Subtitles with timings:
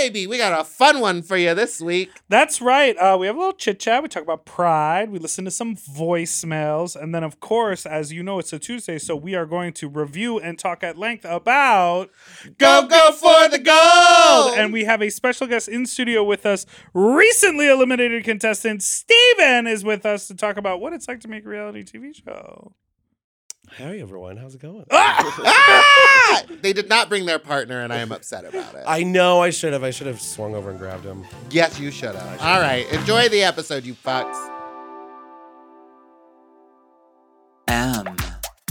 [0.00, 2.10] Baby, we got a fun one for you this week.
[2.30, 2.96] That's right.
[2.96, 4.02] Uh, we have a little chit chat.
[4.02, 5.10] We talk about pride.
[5.10, 6.96] We listen to some voicemails.
[6.96, 8.96] And then, of course, as you know, it's a Tuesday.
[8.96, 12.08] So we are going to review and talk at length about
[12.56, 14.58] Go, go for the gold!
[14.58, 16.64] And we have a special guest in studio with us.
[16.94, 21.44] Recently eliminated contestant Steven is with us to talk about what it's like to make
[21.44, 22.72] a reality TV show.
[23.76, 24.84] Hey everyone, how's it going?
[24.92, 26.42] Ah!
[26.62, 28.84] They did not bring their partner, and I am upset about it.
[28.86, 29.82] I know I should have.
[29.82, 31.24] I should have swung over and grabbed him.
[31.50, 32.40] yes, you should have.
[32.40, 34.36] All right, enjoy the episode, you fucks.
[37.68, 38.16] M.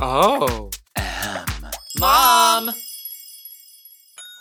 [0.02, 0.69] Oh.
[0.95, 1.45] M.
[2.00, 2.69] Mom!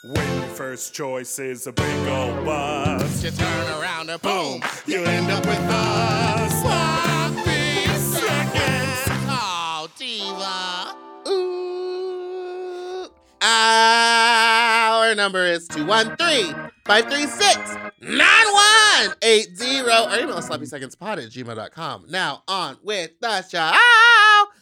[0.05, 5.03] When your first choice is a big old bus, You turn around and boom, you
[5.05, 6.61] end up with us.
[6.61, 7.28] Sloppy
[13.61, 16.55] Our number is 213
[16.87, 19.81] 536 9180.
[19.81, 22.07] Or email sloppysecondspot at gmail.com.
[22.09, 23.73] Now, on with the show.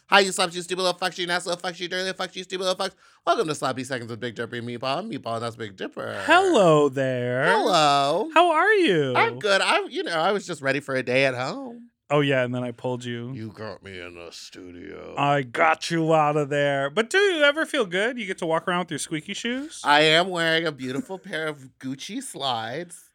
[0.09, 2.37] Hi, you sloppy, you stupid little fucks, you nasty little fucks, you dirty little fucks,
[2.37, 2.95] you stupid little fucks.
[3.27, 4.99] Welcome to Sloppy Seconds with Big Dipper and Meatball.
[4.99, 6.23] I'm Meatball, and that's Big Dipper.
[6.25, 7.45] hello there.
[7.51, 8.31] Hello.
[8.33, 9.15] How are you?
[9.15, 9.61] I'm good.
[9.61, 11.91] I, you know, I was just ready for a day at home.
[12.11, 12.45] Oh, yeah.
[12.45, 13.33] And then I pulled you.
[13.33, 15.15] You got me in the studio.
[15.19, 16.89] I got you out of there.
[16.89, 18.19] But do you ever feel good?
[18.19, 19.81] You get to walk around with your squeaky shoes?
[19.85, 23.11] I am wearing a beautiful pair of Gucci slides,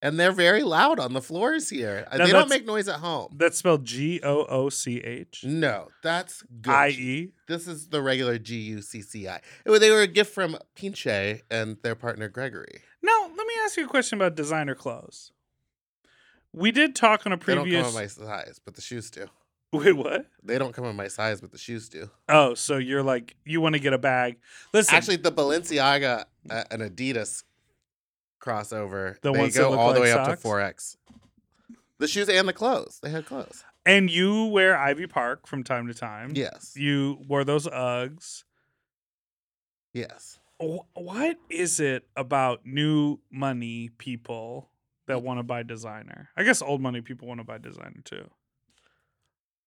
[0.00, 2.06] and they're very loud on the floors here.
[2.10, 3.34] Uh, Now they don't make noise at home.
[3.36, 6.72] That's spelled G O O C H No, that's Gucci.
[6.72, 7.32] I E.
[7.48, 9.40] This is the regular G U C C I.
[9.66, 12.80] They were a gift from Pinche and their partner Gregory.
[13.02, 15.32] Now, let me ask you a question about designer clothes.
[16.56, 17.64] We did talk on a previous.
[17.66, 19.26] They don't come in my size, but the shoes do.
[19.72, 20.26] Wait, what?
[20.42, 22.08] They don't come in my size, but the shoes do.
[22.30, 24.38] Oh, so you're like you want to get a bag?
[24.72, 27.44] Listen, Actually, the Balenciaga uh, and Adidas
[28.40, 30.28] crossover, The they go all the way socks?
[30.30, 30.96] up to four X.
[31.98, 33.00] The shoes and the clothes.
[33.02, 33.64] They had clothes.
[33.84, 36.32] and you wear Ivy Park from time to time.
[36.34, 36.72] Yes.
[36.76, 38.44] You wore those Uggs.
[39.92, 40.38] Yes.
[40.58, 44.70] What is it about new money people
[45.06, 46.30] that want to buy designer?
[46.36, 48.28] I guess old money people want to buy designer too.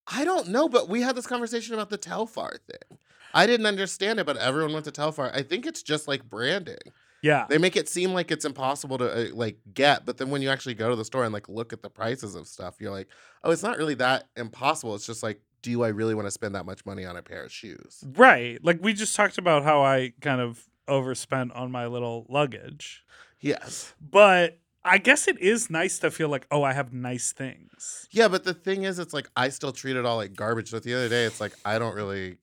[0.06, 2.98] I don't know, but we had this conversation about the Telfar thing.
[3.32, 5.34] I didn't understand it, but everyone went to Telfar.
[5.34, 6.78] I think it's just like branding.
[7.22, 7.46] Yeah.
[7.48, 10.48] They make it seem like it's impossible to uh, like get, but then when you
[10.48, 13.08] actually go to the store and like look at the prices of stuff, you're like,
[13.44, 14.94] oh, it's not really that impossible.
[14.94, 17.44] It's just like, do I really want to spend that much money on a pair
[17.44, 18.02] of shoes?
[18.16, 18.58] Right.
[18.64, 23.04] Like we just talked about how I kind of overspent on my little luggage.
[23.40, 23.94] Yes.
[24.00, 28.08] But I guess it is nice to feel like, oh, I have nice things.
[28.10, 30.70] Yeah, but the thing is, it's like I still treat it all like garbage.
[30.70, 32.38] But the other day, it's like I don't really.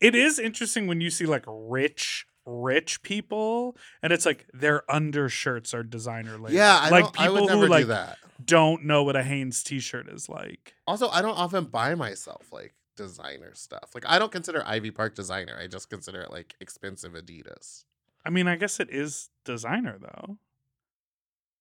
[0.00, 5.72] It is interesting when you see like rich, rich people, and it's like their undershirts
[5.72, 6.52] are designer label.
[6.52, 8.18] Yeah, I like don't, I would never who like that.
[8.44, 10.74] don't know what a Hanes t-shirt is like.
[10.86, 13.90] Also, I don't often buy myself like designer stuff.
[13.94, 15.56] Like I don't consider Ivy Park designer.
[15.58, 17.84] I just consider it like expensive Adidas.
[18.24, 20.38] I mean, I guess it is designer though.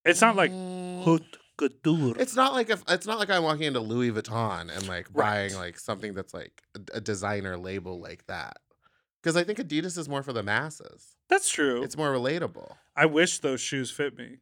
[0.05, 2.15] It's not like Mm, haute couture.
[2.19, 5.53] It's not like if it's not like I'm walking into Louis Vuitton and like buying
[5.55, 8.57] like something that's like a, a designer label like that.
[9.21, 11.15] Because I think Adidas is more for the masses.
[11.29, 11.83] That's true.
[11.83, 12.73] It's more relatable.
[12.95, 14.37] I wish those shoes fit me.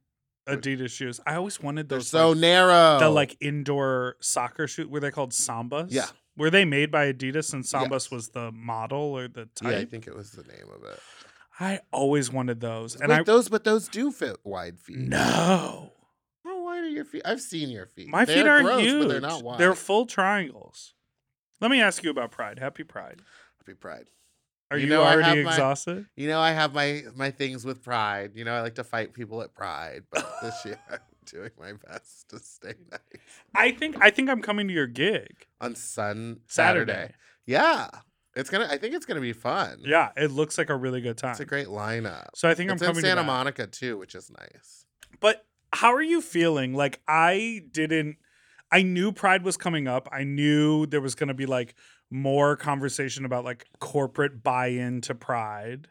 [0.47, 1.19] Adidas shoes.
[1.27, 2.07] I always wanted They're those.
[2.07, 2.99] so like, narrow.
[2.99, 4.87] the like indoor soccer shoe.
[4.87, 5.87] Were they called Sambas?
[5.89, 6.05] Yeah.
[6.37, 8.11] Were they made by Adidas and Sambas Yes.
[8.11, 9.71] was the model or the type?
[9.73, 10.99] yeah, I think it was the name of it.
[11.59, 14.97] I always wanted those, and Wait, I those, but those do fit wide feet.
[14.97, 15.93] no.
[16.45, 17.21] How wide are your feet?
[17.25, 18.07] I've seen your feet.
[18.07, 19.01] My feet They're are gross, huge.
[19.03, 19.59] but they're not wide.
[19.59, 20.93] They're full triangles.
[21.61, 22.59] Let me ask you about Pride.
[22.59, 23.21] Happy Pride.
[23.59, 24.05] Happy Pride.
[24.71, 26.05] Are You you, know I already have my- exhausted?
[26.15, 28.31] You know, I have my my things with Pride.
[28.35, 31.73] You know, I like to fight people at Pride, but this year I'm doing my
[31.73, 33.01] best to stay nice.
[33.53, 36.91] I think I think I'm coming to your gig On Sun Saturday.
[36.93, 37.13] Saturday.
[37.45, 37.89] Yeah.
[38.35, 39.79] It's gonna I think it's gonna be fun.
[39.85, 41.31] Yeah, it looks like a really good time.
[41.31, 42.27] It's a great lineup.
[42.35, 43.27] so I think it's I'm in coming to Santa that.
[43.27, 44.85] Monica too, which is nice.
[45.19, 46.73] But how are you feeling?
[46.73, 48.17] Like I didn't
[48.71, 50.07] I knew Pride was coming up.
[50.11, 51.73] I knew there was to be like
[52.11, 55.87] more conversation about like corporate buy-in to Pride.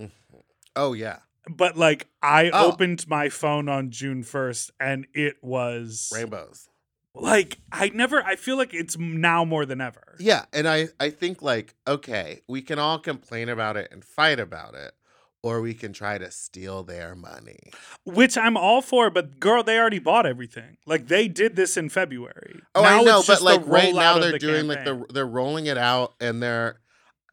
[0.00, 0.36] Mm-hmm.
[0.76, 1.18] Oh yeah.
[1.50, 2.68] but like I Oh.
[2.68, 6.68] opened my phone on June 1st and it was Rainbows.
[7.14, 10.16] Like I never I feel like it's now more than ever.
[10.18, 14.40] Yeah, and I I think like okay, we can all complain about it and fight
[14.40, 14.92] about it,
[15.42, 17.58] or we can try to steal their money.
[18.04, 20.78] Which I'm all for, but girl, they already bought everything.
[20.86, 22.60] Like they did this in February.
[22.74, 25.04] Oh, Now I know, but like right now they're the doing like campaign.
[25.08, 26.78] the they're rolling it out and they're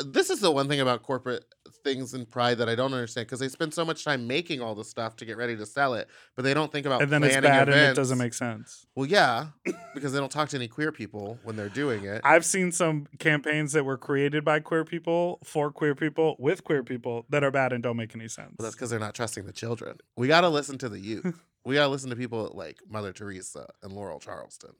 [0.04, 1.44] this is the one thing about corporate
[1.84, 4.76] things in Pride that I don't understand because they spend so much time making all
[4.76, 7.24] the stuff to get ready to sell it, but they don't think about and then
[7.24, 8.86] it's bad and it doesn't make sense.
[8.96, 9.48] Well, yeah,
[9.94, 12.22] because they don't talk to any queer people when they're doing it.
[12.24, 16.84] I've seen some campaigns that were created by queer people for queer people with queer
[16.84, 18.56] people that are bad and don't make any sense.
[18.58, 19.98] Well, that's because they're not trusting the children.
[20.16, 21.40] We got to listen to the youth.
[21.66, 24.72] we got to listen to people like Mother Teresa and Laurel Charleston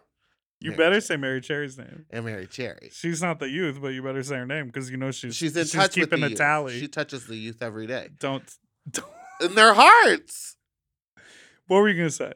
[0.62, 1.02] you Mary better Cherry.
[1.02, 2.06] say Mary Cherry's name.
[2.10, 2.90] and Mary Cherry.
[2.94, 5.56] She's not the youth, but you better say her name because you know she's She's
[5.56, 6.38] in touch with keeping the a youth.
[6.38, 6.80] tally.
[6.80, 8.44] She touches the youth every day don't,
[8.90, 9.08] don't.
[9.42, 10.56] in their hearts.
[11.68, 12.34] What were you gonna say?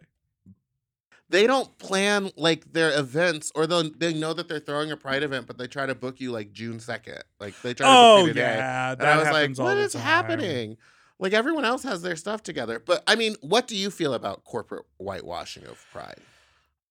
[1.30, 5.24] They don't plan like their events, or they they know that they're throwing a Pride
[5.24, 7.24] event, but they try to book you like June second.
[7.40, 8.56] Like they try to Oh book you today.
[8.58, 10.02] yeah, And I was like, what time.
[10.02, 10.78] happening?
[11.20, 12.80] Like everyone else has their stuff together.
[12.80, 16.20] But I mean, what do you feel about corporate whitewashing of Pride?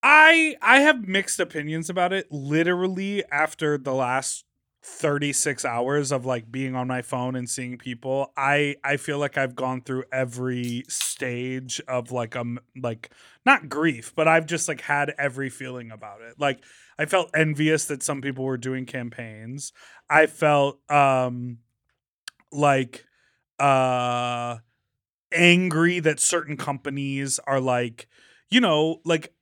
[0.03, 2.27] I I have mixed opinions about it.
[2.31, 4.45] Literally after the last
[4.85, 9.39] 36 hours of like being on my phone and seeing people, I I feel like
[9.39, 13.11] I've gone through every stage of like um like
[13.47, 16.35] not grief, but I've just like had every feeling about it.
[16.39, 16.65] Like
[16.99, 19.73] I felt envious that some people were doing campaigns.
[20.11, 21.59] I felt um
[22.51, 23.05] like
[23.59, 24.57] uh
[25.33, 28.09] angry that certain companies are like
[28.51, 29.35] you know like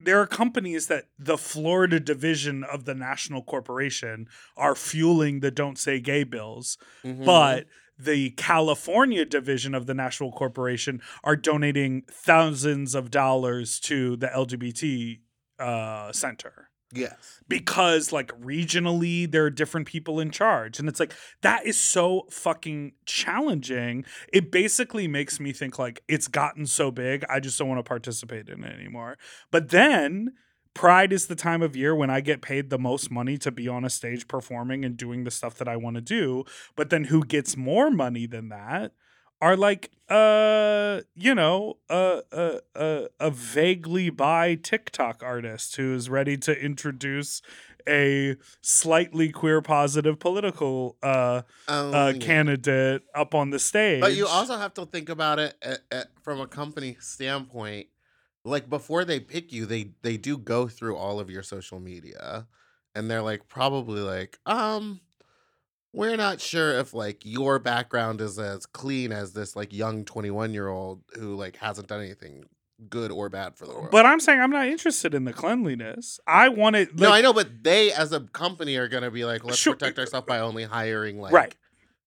[0.00, 5.78] there are companies that the Florida division of the national corporation are fueling the don't
[5.78, 7.24] say gay bills, Mhm.
[7.24, 7.66] but
[7.98, 15.20] the California division of the national corporation are donating thousands of dollars to the LGBT
[15.58, 21.14] uh, center yes, because like regionally there are different people in charge and it's like
[21.42, 24.04] that is so fucking challenging.
[24.32, 27.88] It basically makes me think like it's gotten so big i just don't want to
[27.88, 29.18] participate in it anymore.
[29.50, 30.32] But then
[30.74, 33.66] pride is the time of year when i get paid the most money to be
[33.66, 36.44] on a stage performing and doing the stuff that i want to do
[36.76, 38.92] but then who gets more money than that
[39.40, 46.08] are like uh you know a a a, a vaguely bi TikTok artist who is
[46.08, 47.42] ready to introduce
[47.88, 54.00] a slightly queer positive political uh, Um, uh candidate up on the stage.
[54.00, 57.86] But you also have to think about it at, at, from a company standpoint.
[58.44, 62.46] Like before they pick you, they they do go through all of your social media,
[62.94, 65.00] and they're like probably like, um,
[65.92, 70.30] we're not sure if like your background is as clean as this like young twenty
[70.30, 72.44] one year old who like hasn't done anything
[72.88, 73.88] good or bad for the world.
[73.90, 76.20] But I'm saying I'm not interested in the cleanliness.
[76.26, 76.96] I want it.
[76.96, 79.74] no, I know, but they as a company are gonna be like, let's Sure.
[79.74, 81.56] protect eh, ourselves by only hiring like Right.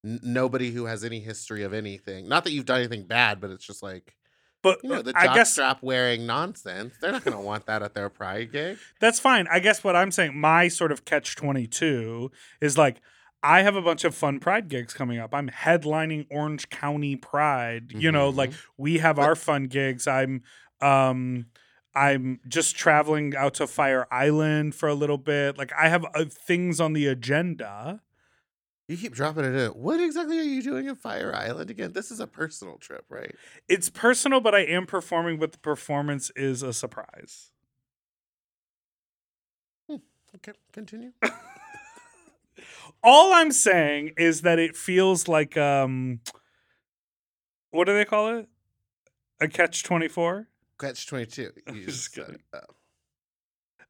[0.06, 2.30] n- nobody who has any history of anything.
[2.30, 4.16] Not that you've done anything bad, but it's just like.
[4.64, 6.94] But You uh, know, the I guess strap wearing nonsense.
[7.02, 8.78] They're not going to want that at their pride gig.
[9.00, 9.48] That's fine.
[9.52, 12.30] I guess what I'm saying, my sort of catch 22
[12.62, 13.02] is like,
[13.44, 15.34] I have a bunch of fun pride gigs coming up.
[15.34, 17.92] I'm headlining Orange County Pride.
[17.94, 20.08] You know, like we have our fun gigs.
[20.08, 20.44] I'm
[20.80, 21.48] um
[21.94, 25.58] I'm just traveling out to Fire Island for a little bit.
[25.58, 28.02] Like I have uh, things on the agenda.
[28.88, 29.70] You keep dropping it in.
[29.72, 31.94] What exactly are you doing in Fire Island again?
[31.94, 33.36] This is a personal trip, right?
[33.70, 37.52] It's personal, but I am performing, but the performance is a surprise.
[40.36, 41.12] Okay, continue.
[43.04, 46.20] All I'm saying is that it feels like um
[47.72, 48.48] what do they call it?
[49.40, 50.48] A catch 24?
[50.80, 51.52] Catch 22.
[51.74, 52.42] You Just said kidding.
[52.54, 52.60] Oh.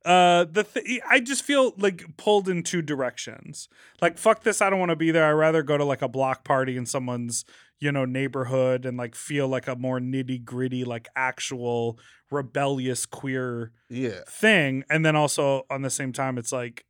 [0.03, 3.69] Uh the th- I just feel like pulled in two directions.
[4.01, 5.25] Like fuck this, I don't want to be there.
[5.27, 7.45] I'd rather go to like a block party in someone's,
[7.79, 11.99] you know, neighborhood and like feel like a more nitty-gritty like actual
[12.31, 14.21] rebellious queer Yeah.
[14.27, 16.85] thing and then also on the same time it's like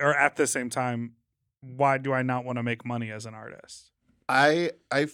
[0.00, 1.12] or at the same time
[1.62, 3.90] why do I not want to make money as an artist?
[4.28, 5.06] I I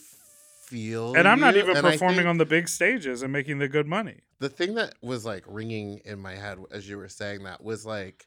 [0.67, 3.87] feel And I'm not you, even performing on the big stages and making the good
[3.87, 4.21] money.
[4.41, 7.87] the thing that was like ringing in my head as you were saying that was
[7.87, 8.27] like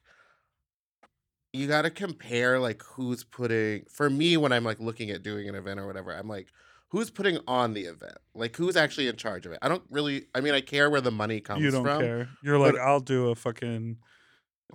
[1.53, 5.47] you got to compare like who's putting for me when I'm like looking at doing
[5.47, 6.47] an event or whatever I'm like
[6.89, 10.25] who's putting on the event like who's actually in charge of it I don't really
[10.35, 11.65] I mean I care where the money comes from.
[11.65, 12.29] you don't from care.
[12.43, 13.97] You're like, I'll do a fucking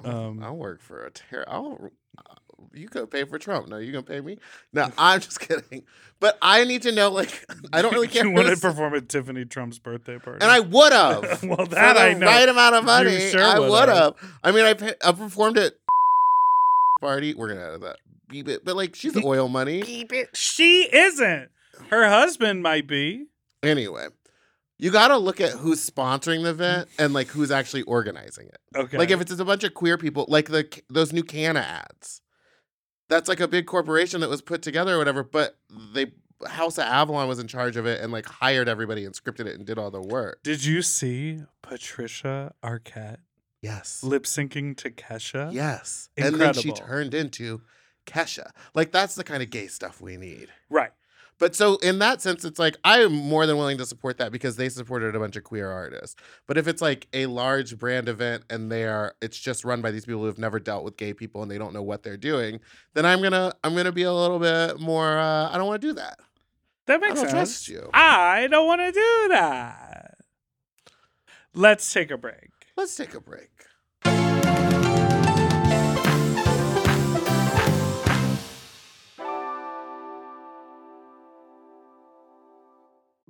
[0.05, 2.35] um, I'll work for a ter- I'll uh,
[2.75, 3.69] you gonna pay for Trump?
[3.69, 4.39] No, you gonna pay me?
[4.73, 5.85] No, I'm just kidding.
[6.21, 7.11] But I need to know.
[7.11, 8.27] Like, I don't really care.
[8.27, 10.39] you want to perform at Tiffany Trump's birthday party.
[10.43, 11.43] and I would have.
[11.43, 12.27] Well, that I know.
[12.27, 13.19] right amount of money.
[13.31, 14.15] sure I would have.
[14.45, 15.73] I mean, I, pa- I performed at
[17.01, 17.35] party.
[17.35, 17.97] We're gonna edit that.
[18.29, 18.65] Beep it.
[18.65, 19.83] But like, she's oil money.
[19.83, 20.37] Keep it.
[20.37, 21.51] She isn't.
[21.91, 23.25] Her husband might be.
[23.63, 24.07] Anyway,
[24.81, 28.59] you got to look at who's sponsoring the event and like who's actually organizing it.
[28.77, 28.99] Okay.
[28.99, 32.23] Like if it's a bunch of queer people, like the those new Canna ads.
[33.09, 35.57] That's like a big corporation that was put together or whatever, but
[35.95, 36.13] they
[36.47, 39.57] House of Avalon was in charge of it and like hired everybody and scripted it
[39.57, 40.43] and did all the work.
[40.43, 43.19] Did you see Patricia Arquette
[43.61, 44.03] Yes.
[44.03, 45.53] lip syncing to Kesha?
[45.53, 46.09] Yes.
[46.17, 46.43] Incredible.
[46.47, 47.61] And then she turned into
[48.07, 48.51] Kesha.
[48.75, 50.49] Like that's the kind of gay stuff we need.
[50.71, 50.93] Right.
[51.41, 54.31] But so in that sense, it's like I am more than willing to support that
[54.31, 56.15] because they supported a bunch of queer artists.
[56.47, 59.91] But if it's like a large brand event and they are it's just run by
[59.91, 62.19] these people who have never dealt with gay people and they don't know what they're
[62.19, 62.61] doing,
[62.95, 65.89] then I'm gonna I'm gonna be a little bit more uh, I don't want to
[65.89, 66.21] do that.
[66.87, 67.65] That I makes don't sense.
[67.65, 67.89] trust you.
[67.95, 70.19] I don't want to do that.
[71.55, 72.51] Let's take a break.
[72.77, 73.51] Let's take a break.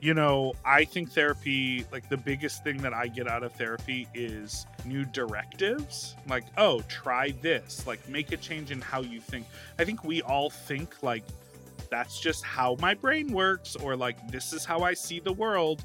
[0.00, 4.08] You know, I think therapy, like the biggest thing that I get out of therapy
[4.14, 6.16] is new directives.
[6.26, 7.86] Like, oh, try this.
[7.86, 9.44] Like, make a change in how you think.
[9.78, 11.22] I think we all think, like,
[11.90, 15.84] that's just how my brain works, or like, this is how I see the world.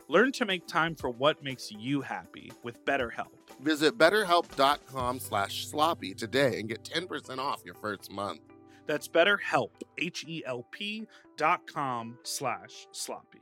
[0.11, 3.31] Learn to make time for what makes you happy with BetterHelp.
[3.61, 8.41] Visit betterhelp.com slash sloppy today and get 10% off your first month.
[8.87, 13.39] That's BetterHelp, H-E-L-P dot com slash sloppy.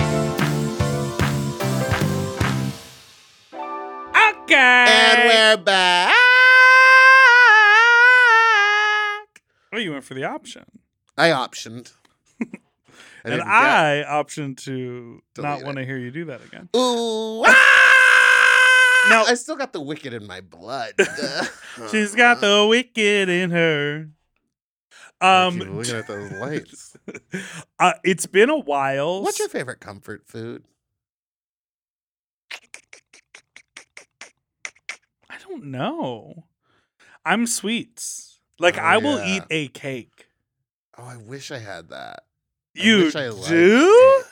[0.00, 0.16] Okay.
[4.56, 6.16] And we're back.
[9.72, 10.64] Oh, you went for the option.
[11.16, 11.92] I optioned.
[13.24, 16.68] I and I optioned to Delete not want to hear you do that again.
[16.72, 17.42] get- Ooh.
[17.46, 19.06] ah!
[19.08, 20.92] Now- I still got the wicked in my blood.
[21.90, 24.08] She's got the wicked in her.
[25.22, 26.96] Um, looking at those lights.
[27.78, 29.22] uh, it's been a while.
[29.22, 30.64] What's your favorite comfort food?
[35.28, 36.44] I don't know.
[37.24, 38.40] I'm sweets.
[38.58, 40.28] Like Oh, I will eat a cake.
[40.98, 42.24] Oh, I wish I had that.
[42.78, 44.16] I You wish I do?
[44.20, 44.26] it.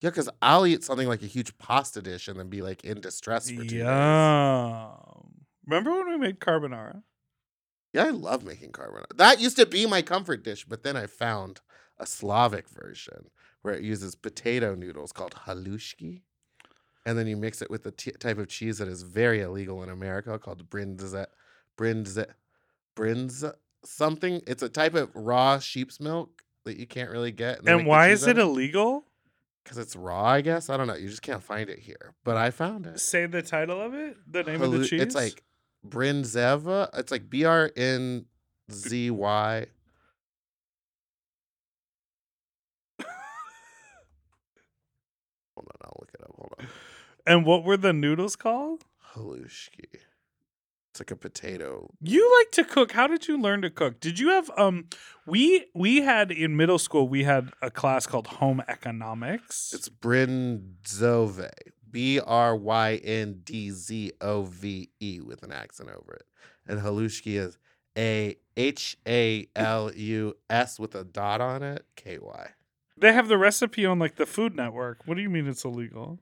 [0.00, 3.00] Yeah, because I'll eat something like a huge pasta dish and then be like in
[3.00, 3.72] distress for two days.
[3.72, 5.46] Yum.
[5.66, 7.02] Remember when we made carbonara?
[7.92, 9.16] Yeah, I love making carbonara.
[9.16, 11.60] That used to be my comfort dish, but then I found
[11.98, 13.30] a Slavic version
[13.62, 16.22] where it uses potato noodles called halushki.
[17.06, 19.88] And then you mix it with the type of cheese that is very illegal in
[19.90, 21.26] America called brinza,
[21.78, 22.26] brinza,
[22.96, 24.42] brinza something.
[24.46, 27.60] It's a type of raw sheep's milk that you can't really get.
[27.66, 29.04] And why is it illegal?
[29.62, 30.68] Because it's raw, I guess.
[30.68, 30.94] I don't know.
[30.94, 32.14] You just can't find it here.
[32.22, 33.00] But I found it.
[33.00, 34.16] Say the title of it.
[34.30, 35.00] The name of the cheese.
[35.00, 35.42] It's like
[35.86, 36.90] Brinzeva.
[36.94, 38.26] It's like B R N
[38.70, 39.66] Z Y.
[45.54, 46.34] Hold on, I'll look it up.
[46.36, 46.66] Hold on.
[47.26, 48.84] And what were the noodles called?
[49.14, 50.00] Halushki.
[50.94, 51.90] It's like a potato.
[52.00, 52.92] You like to cook.
[52.92, 53.98] How did you learn to cook?
[53.98, 54.86] Did you have um
[55.26, 59.72] we we had in middle school we had a class called home economics.
[59.74, 61.50] It's Brinzove.
[61.90, 66.26] B R Y N D Z O V E with an accent over it.
[66.64, 67.58] And halushki is
[67.98, 72.50] A H A L U S with a dot on it, K Y.
[72.96, 75.00] They have the recipe on like the Food Network.
[75.06, 76.20] What do you mean it's illegal?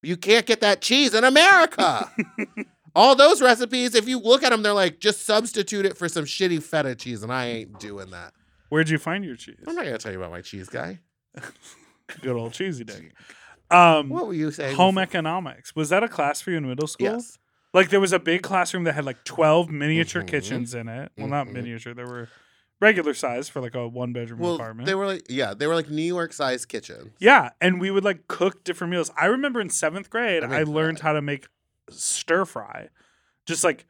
[0.00, 2.12] You can't get that cheese in America.
[2.94, 6.24] All those recipes, if you look at them, they're like, just substitute it for some
[6.24, 8.32] shitty feta cheese, and I ain't doing that.
[8.68, 9.56] Where'd you find your cheese?
[9.66, 11.00] I'm not gonna tell you about my cheese guy.
[12.22, 13.12] Good old cheesy dick.
[13.70, 14.76] Um, What were you saying?
[14.76, 17.06] home economics was that a class for you in middle school?
[17.06, 17.38] Yes.
[17.72, 20.28] Like there was a big classroom that had like twelve miniature Mhm.
[20.28, 21.10] kitchens in it.
[21.16, 21.52] Well, not Mhm.
[21.54, 21.94] miniature.
[21.94, 22.28] There were
[22.80, 24.86] regular size for like a one bedroom Well, apartment.
[24.86, 27.10] they were like, yeah, they were like New York sized kitchens.
[27.18, 29.10] Yeah, and we would like cook different meals.
[29.16, 31.46] I remember in seventh grade, I I, learned how to make
[31.90, 32.88] stir fry.
[33.46, 33.86] Just like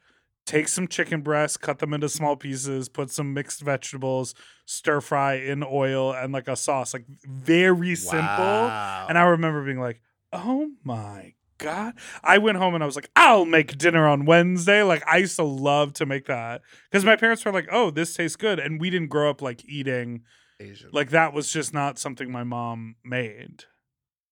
[0.47, 4.35] take some chicken breasts, cut them into small pieces, put some mixed vegetables,
[4.67, 6.93] stir fry in oil and like a sauce.
[6.93, 8.21] Like very simple.
[8.21, 9.07] Wow.
[9.09, 10.01] And I remember being like,
[10.33, 11.95] oh my God.
[12.23, 14.83] I went home and I was like, I'll make dinner on Wednesday.
[14.83, 16.63] Like I used to love to make that.
[16.91, 18.59] Because my parents were like, oh, this tastes good.
[18.59, 20.23] And we didn't grow up like eating
[20.61, 20.91] Asian.
[20.93, 23.65] like that was just not something my mom made.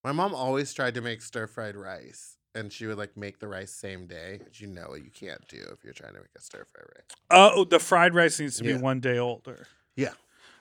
[0.04, 3.48] my mom always tried to make stir fried rice, and she would like make the
[3.48, 6.40] rice same day, which you know you can't do if you're trying to make a
[6.40, 7.16] stir fried rice.
[7.30, 8.78] Oh, the fried rice needs to be Yeah.
[8.78, 9.66] one day older.
[9.96, 10.12] Yeah.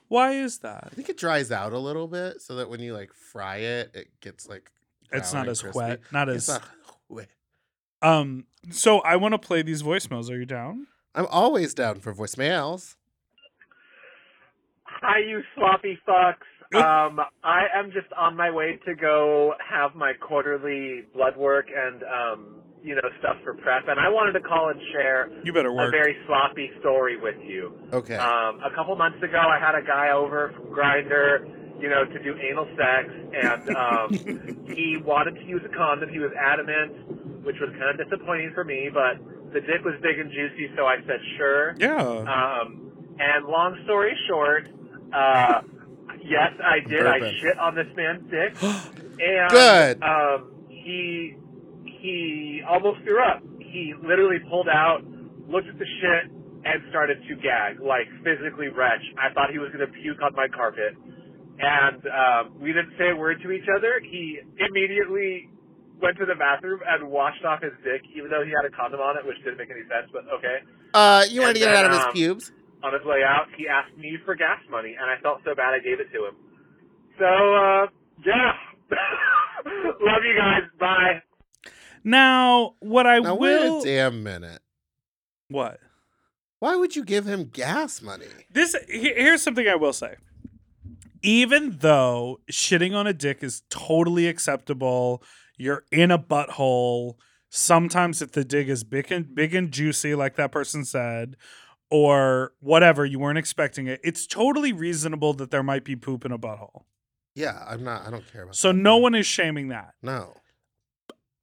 [0.08, 0.90] Why is that?
[0.92, 3.92] I think it dries out a little bit so that when you like fry it,
[3.94, 4.72] it gets like.
[5.14, 5.78] It's brown not and as crispy.
[5.78, 6.00] wet.
[6.12, 6.64] Not It's as not
[7.10, 7.30] wet.
[8.02, 10.30] um so I want to play these voicemails.
[10.30, 10.88] Are you down?
[11.16, 12.96] I'm always down for voicemails.
[14.86, 16.36] Hi, you sloppy fucks.
[16.74, 22.04] Um, I am just on my way to go have my quarterly blood work and,
[22.04, 23.84] um, you know, stuff for prep.
[23.88, 25.90] And I wanted to call and share You better work.
[25.90, 27.74] a very sloppy story with you.
[27.92, 28.16] Okay.
[28.16, 32.24] Um, a couple months ago, I had a guy over from Grindr, you know, to
[32.24, 36.10] do anal sex, and um, he wanted to use a condom.
[36.10, 39.18] He was adamant, which was kind of disappointing for me, but
[39.54, 41.76] the dick was big and juicy, so I said sure.
[41.78, 41.98] yeah.
[42.00, 42.88] Um,
[43.20, 44.68] and long story short,
[45.14, 45.62] uh,
[46.24, 47.06] yes, I did.
[47.06, 50.04] I shit on this man's dick, and Good.
[50.04, 51.36] Um, he
[51.86, 53.42] he almost threw up.
[53.60, 55.00] He literally pulled out,
[55.48, 56.32] looked at the shit,
[56.66, 59.04] and started to gag, like physically retch.
[59.18, 60.94] I thought he was going to puke on my carpet,
[61.60, 64.02] and um, we didn't say a word to each other.
[64.04, 65.50] He immediately
[66.02, 69.00] went to the bathroom and washed off his dick, even though he had a condom
[69.00, 70.10] on it, which didn't make any sense.
[70.12, 72.52] But okay Uh, you wanted to get it out of then, his um, pubes?
[72.84, 75.74] On his way out, he asked me for gas money, and I felt so bad
[75.74, 76.36] I gave it to him.
[77.20, 77.88] So, uh,
[78.26, 78.52] yeah.
[79.66, 80.64] Love you guys.
[80.80, 81.22] Bye.
[82.04, 84.62] Now, what I Now wait will a damn minute.
[85.50, 85.80] what?
[86.60, 88.26] Why would you give him gas money?
[88.52, 90.16] This here's something I will say.
[91.24, 95.24] Even though shitting on a dick is totally acceptable,
[95.58, 97.16] you're in a butthole.
[97.50, 101.36] Sometimes if the dig is big and big and juicy, like that person said,
[101.92, 104.00] or whatever, you weren't expecting it.
[104.04, 106.84] It's totally reasonable that there might be poop in a butthole.
[107.36, 108.08] Yeah, I'm not.
[108.08, 108.56] I don't care about.
[108.56, 108.78] So that.
[108.78, 109.94] no one is shaming that.
[110.02, 110.34] No.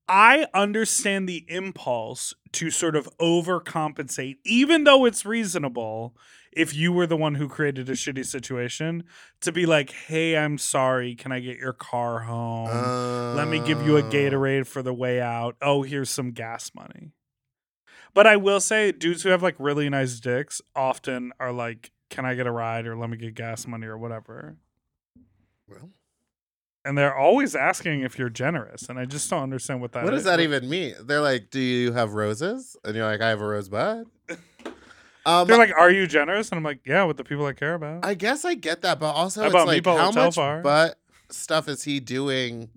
[0.08, 6.16] I understand the impulse to sort of overcompensate, even though it's reasonable.
[6.50, 9.04] If you were the one who created a shitty situation,
[9.42, 11.14] to be like, "Hey, I'm sorry.
[11.14, 13.36] Can I get your car home?
[13.36, 15.56] Let me give you a Uh, Gatorade for the way out.
[15.60, 17.12] Oh, here's some gas money."
[18.14, 22.24] But I will say, dudes who have like really nice dicks often are like, "Can
[22.24, 24.56] I get a ride?" or "Let me get gas money" or whatever.
[25.68, 25.90] Well,
[26.84, 30.10] And they're always asking if you're generous, and I just don't understand what that what
[30.12, 30.24] does is.
[30.24, 30.94] that even mean?
[31.02, 34.06] They're like, "Do you have roses?" And you're like, "I have a rosebud."
[35.26, 37.74] Um, They're like, "Are you generous?" And I'm like, "Yeah, with the people I care
[37.74, 40.62] about." I guess I get that, but also How it's like, how much Bar?
[40.62, 42.70] butt stuff is he doing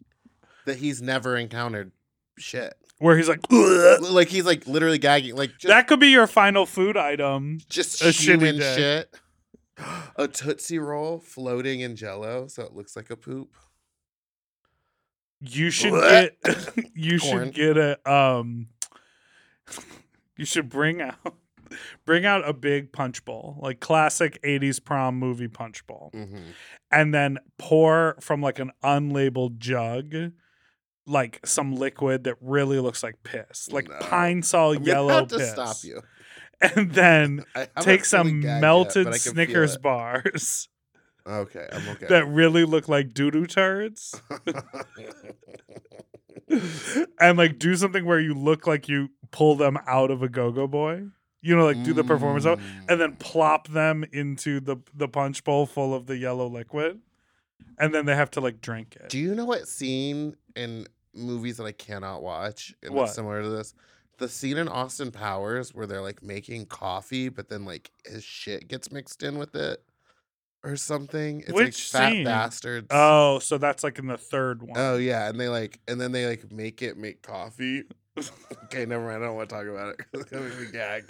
[0.66, 1.94] that he's never encountered?
[2.38, 6.10] Shit, Where he's like, "Ugh." like he's like literally gagging, like just, that could be
[6.10, 7.58] your final food item.
[7.68, 9.14] just a human shit.
[10.16, 13.56] A tootsie roll floating in Jello, so it looks like a poop.
[15.40, 16.38] You should get,
[16.94, 17.48] you Corn.
[17.48, 18.68] should get a, um,
[20.38, 21.36] you should bring out,
[22.06, 26.50] bring out a big punch bowl, like classic '80s prom movie punch bowl, hmm
[26.92, 30.14] and then pour from like an unlabeled jug.
[31.12, 33.98] Like some liquid that really looks like piss, like No.
[34.00, 35.52] pine sol I'm yellow have to piss.
[35.52, 36.02] stop you.
[36.62, 37.44] and then
[37.82, 40.70] take some yet, melted but I can feel Snickers bars
[41.28, 42.08] Okay, I'm okay.
[42.08, 44.20] that really look like doo doo turds,
[47.20, 50.52] and like do something where you look like you pull them out of a go
[50.52, 51.04] go boy.
[51.44, 53.20] You know, like do the performance of, and then mm.
[53.20, 57.00] plop them into the the punch bowl full of the yellow liquid,
[57.78, 59.10] and then they have to like drink it.
[59.10, 62.74] Do you know what scene in movies that I cannot watch.
[62.84, 63.10] And What?
[63.10, 63.74] similar to this.
[64.18, 68.68] The scene in Austin Powers where they're like making coffee, but then like his shit
[68.68, 69.84] gets mixed in with it
[70.64, 71.42] or something.
[71.42, 72.24] It's like Which fat scene?
[72.24, 72.88] bastards.
[72.92, 74.80] Oh, so that's like in the third oh, one.
[74.80, 77.84] Oh yeah, and they like, and then they like make it make coffee.
[78.66, 79.24] okay, never mind.
[79.24, 80.06] I don't want to talk about it.
[80.14, 81.04] It's gonna make me gag.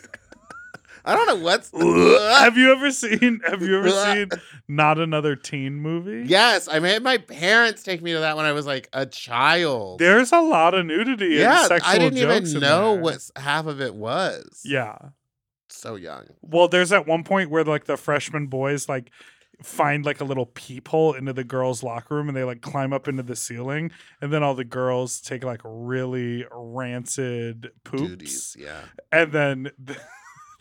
[1.06, 1.72] I don't know what's.
[2.42, 4.30] have you ever seen have you ever seen
[4.68, 6.28] not another teen movie?
[6.28, 10.00] yes, I made my parents take me to that when I was like a child.
[10.00, 13.02] There's a lot of nudity yeah, and sexual I didn't even know there.
[13.02, 14.62] what half of it was.
[14.64, 14.98] Yeah.
[15.70, 16.26] so young.
[16.42, 19.10] Well, there's at one point where like the freshman boys like
[19.64, 23.08] find like a little peephole into the girls' locker room and they like climb up
[23.08, 28.82] into the ceiling and then all the girls take like really rancid poops Duties, yeah.
[29.12, 29.70] and then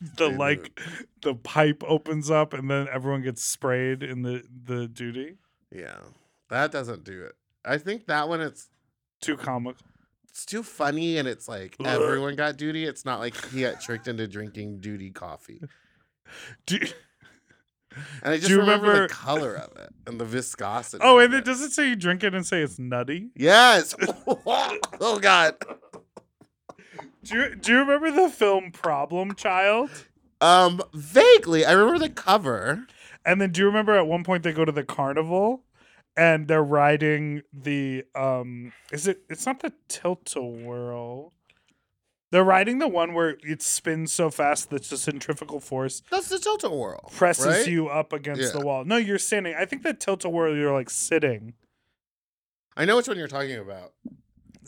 [0.16, 0.80] the, They like
[1.22, 5.36] the pipe opens up and then everyone gets sprayed in the the duty.
[5.70, 5.98] Yeah,
[6.48, 7.32] that doesn't do it.
[7.64, 8.68] I think that one it's
[9.20, 9.80] Too comical.
[10.28, 11.86] it's too funny and it's like Ugh.
[11.86, 12.84] everyone got duty.
[12.86, 15.60] It's not like he got tricked into drinking duty coffee.
[16.66, 16.78] Do,
[18.22, 21.02] And I just you remember, remember- the color of it and the viscosity.
[21.04, 21.46] oh, and it.
[21.46, 23.30] it say you drink it and say it's nutty?
[23.36, 23.94] Yes.
[24.26, 25.56] oh God.
[27.24, 29.90] Do you, do you remember the film Problem Child?
[30.40, 32.86] Um, vaguely, I remember the cover.
[33.24, 35.62] And then do you remember at one point they go to the carnival
[36.16, 41.32] and they're riding the um is it it's not the tilt-a-whirl.
[42.32, 46.38] They're riding the one where it spins so fast that the centrifugal force That's the
[46.38, 47.10] tilt a whirl.
[47.14, 47.66] presses right?
[47.66, 48.58] you up against Yeah.
[48.60, 48.84] the wall.
[48.84, 49.54] No, you're standing.
[49.58, 51.54] I think that tilt-a-whirl you're like sitting.
[52.76, 53.92] I know which one you're talking about.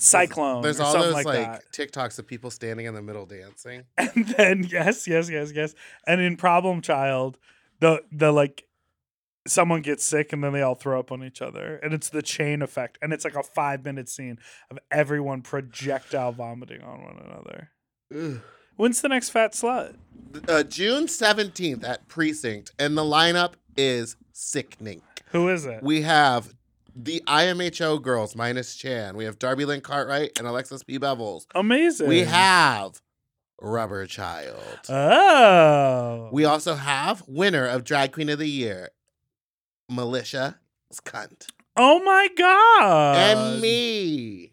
[0.03, 0.63] Cyclone.
[0.63, 1.73] There's or all something those like, like, that.
[1.73, 3.85] TikToks of people standing in the middle dancing.
[3.99, 5.75] And then yes, yes, yes, yes.
[6.07, 7.39] And in Problem Child,
[7.79, 8.65] the the like
[9.47, 11.77] someone gets sick and then they all throw up on each other.
[11.77, 12.99] And it's the chain effect.
[13.01, 14.39] And it's like a five minute scene
[14.71, 17.71] of everyone projectile vomiting on one another.
[18.15, 18.41] Ugh.
[18.77, 19.97] When's the next fat slut?
[20.49, 25.03] Uh, June 17th at Precinct, and the lineup is sickening.
[25.31, 25.83] Who is it?
[25.83, 26.55] We have
[26.95, 29.17] the IMHO girls minus Chan.
[29.17, 30.99] We have Darby Lynn Cartwright and Alexis P.
[30.99, 31.47] Bevels.
[31.55, 32.09] Amazing.
[32.09, 33.01] We have
[33.61, 34.59] Rubber Child.
[34.89, 36.29] Oh.
[36.33, 38.91] We also have winner of Drag Queen of the Year,
[39.89, 40.59] Militia
[41.05, 41.47] Cunt.
[41.77, 43.17] oh my god.
[43.17, 44.53] and me.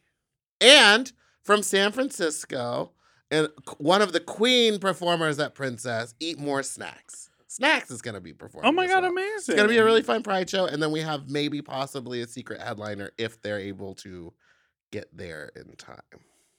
[0.62, 1.12] And
[1.44, 2.92] from San Francisco,
[3.32, 7.29] and one of the queen performers at Princess, Eat More Snacks.
[7.52, 8.70] Snacks is going to be performing.
[8.70, 9.12] Oh my as god, well.
[9.12, 9.34] amazing.
[9.38, 10.66] It's going to be a really fun pride show.
[10.68, 14.32] And then we have maybe possibly a secret headliner if they're able to
[14.92, 16.00] get there in time.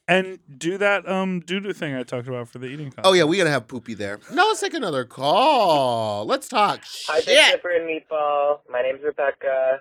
[0.09, 3.07] and do that um doo-doo thing I talked about for the eating contest.
[3.07, 4.19] Oh, yeah, we got to have Poopy there.
[4.33, 6.27] No, let's take another call.
[6.27, 7.53] Let's talk Hi, Big shit.
[7.53, 8.59] Dipper and Meatball.
[8.69, 9.79] My name's Rebecca.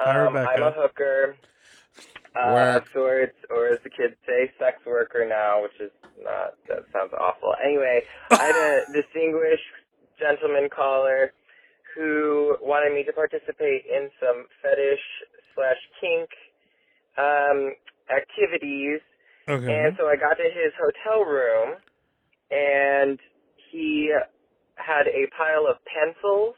[0.00, 0.50] Hi, Um, Rebecca.
[0.56, 1.36] I'm a hooker.
[2.36, 2.82] Uh, Work.
[2.86, 5.90] of sorts, or as the kids say, sex worker now, which is
[6.22, 7.54] not, that sounds awful.
[7.64, 9.62] Anyway, I had a distinguished
[10.20, 11.32] gentleman caller
[11.96, 15.04] who wanted me to participate in some fetish
[15.54, 16.30] slash kink
[17.18, 17.74] um,
[18.10, 19.00] activities
[19.48, 19.66] Okay.
[19.66, 21.76] and so I got to his hotel room,
[22.50, 23.18] and
[23.72, 24.12] he
[24.76, 26.56] had a pile of pencils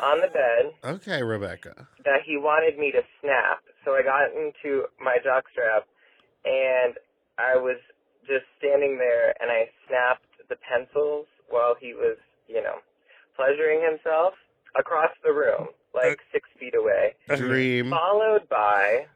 [0.00, 1.88] on the bed Okay, Rebecca.
[2.04, 3.62] that he wanted me to snap.
[3.84, 5.82] So I got into my jockstrap,
[6.44, 6.94] and
[7.38, 7.78] I was
[8.26, 12.78] just standing there, and I snapped the pencils while he was, you know,
[13.38, 14.34] pleasuring himself
[14.78, 17.90] across the room, like six feet away Dream.
[17.90, 19.06] followed by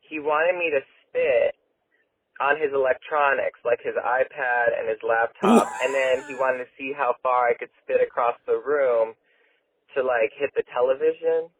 [0.00, 1.54] he wanted me to spit
[2.40, 6.92] on his electronics, like his iPad and his laptop, and then he wanted to see
[6.96, 9.12] how far I could spit across the room
[9.94, 11.52] to like hit the television.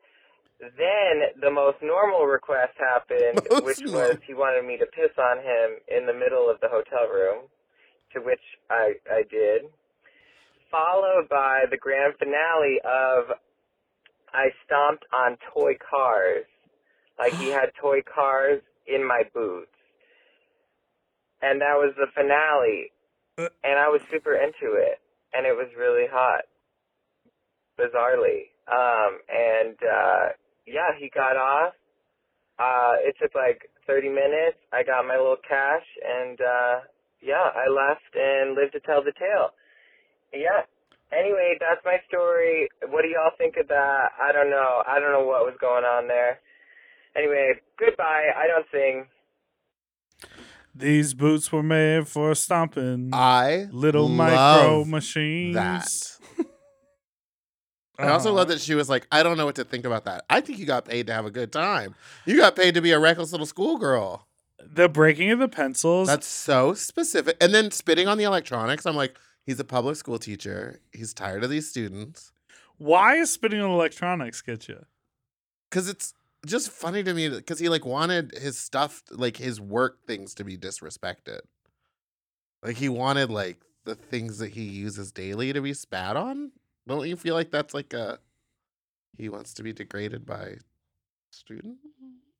[0.60, 4.08] Then the most normal request happened, Most which normal.
[4.08, 7.48] was he wanted me to piss on him in the middle of the hotel room,
[8.14, 9.68] to which I I did.
[10.70, 13.36] Followed by the grand finale of
[14.32, 16.46] I stomped on toy cars.
[17.18, 19.74] Like he had toy cars in my boots.
[21.42, 22.92] And that was the finale.
[23.38, 23.48] Uh.
[23.64, 25.00] And I was super into it.
[25.32, 26.44] And it was really hot.
[27.78, 28.50] Bizarrely.
[28.70, 30.28] Um, and, uh,
[30.66, 31.74] yeah, he got off.
[32.58, 34.58] Uh, it took like 30 minutes.
[34.72, 36.80] I got my little cash and, uh,
[37.22, 39.50] yeah, I left and lived to tell the tale.
[40.32, 40.62] Yeah.
[41.12, 42.68] Anyway, that's my story.
[42.88, 44.10] What do y'all think of that?
[44.20, 44.82] I don't know.
[44.86, 46.38] I don't know what was going on there.
[47.16, 48.28] Anyway, goodbye.
[48.36, 49.06] I don't sing.
[50.74, 55.54] These boots were made for stomping I little micro machines.
[55.56, 55.88] that.
[57.98, 60.24] I also love that she was like, I don't know what to think about that.
[60.30, 61.94] I think you got paid to have a good time.
[62.24, 64.26] You got paid to be a reckless little schoolgirl.
[64.58, 66.08] The breaking of the pencils.
[66.08, 67.36] That's so specific.
[67.40, 68.86] And then spitting on the electronics.
[68.86, 69.16] I'm like,
[69.46, 70.80] he's a public school teacher.
[70.92, 72.32] He's tired of these students.
[72.78, 74.84] why is spitting on electronics get you?
[75.70, 76.14] Cause it's
[76.46, 80.44] just funny to me because he like wanted his stuff, like his work things to
[80.44, 81.40] be disrespected.
[82.62, 86.52] Like he wanted like the things that he uses daily to be spat on.
[86.88, 88.18] Don't you feel like that's like a
[89.16, 90.56] he wants to be degraded by
[91.30, 91.76] student?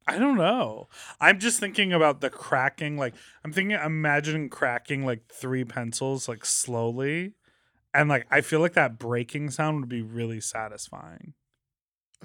[0.07, 0.89] I don't know.
[1.21, 2.97] I'm just thinking about the cracking.
[2.97, 7.35] Like I'm thinking, imagining cracking like three pencils like slowly,
[7.95, 11.35] and like I feel like that breaking sound would be really satisfying.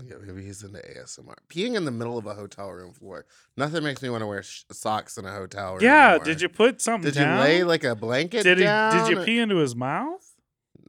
[0.03, 1.35] Yeah, maybe he's into ASMR.
[1.49, 3.25] Peeing in the middle of a hotel room floor.
[3.55, 5.83] Nothing makes me want to wear sh- socks in a hotel room.
[5.83, 6.09] Yeah.
[6.09, 6.25] anymore.
[6.25, 7.11] Did you put something?
[7.11, 8.65] Did you lay like a blanket Did he?
[8.65, 10.33] Did you pee into his mouth?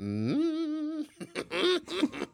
[0.01, 1.07] Mm.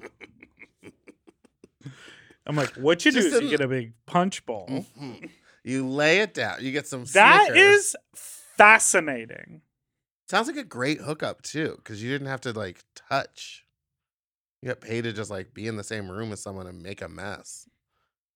[2.47, 4.67] I'm like, what you do is you get a big punch bowl.
[4.99, 5.31] Mhm.
[5.65, 6.57] You lay it down.
[6.61, 7.05] You get some.
[7.13, 7.79] That Snickers.
[7.79, 9.63] is fascinating.
[10.29, 13.65] sounds like a great hookup too, because you didn't have to like touch.
[14.61, 17.03] You got paid to just like be in the same room as someone and make
[17.03, 17.69] a mess.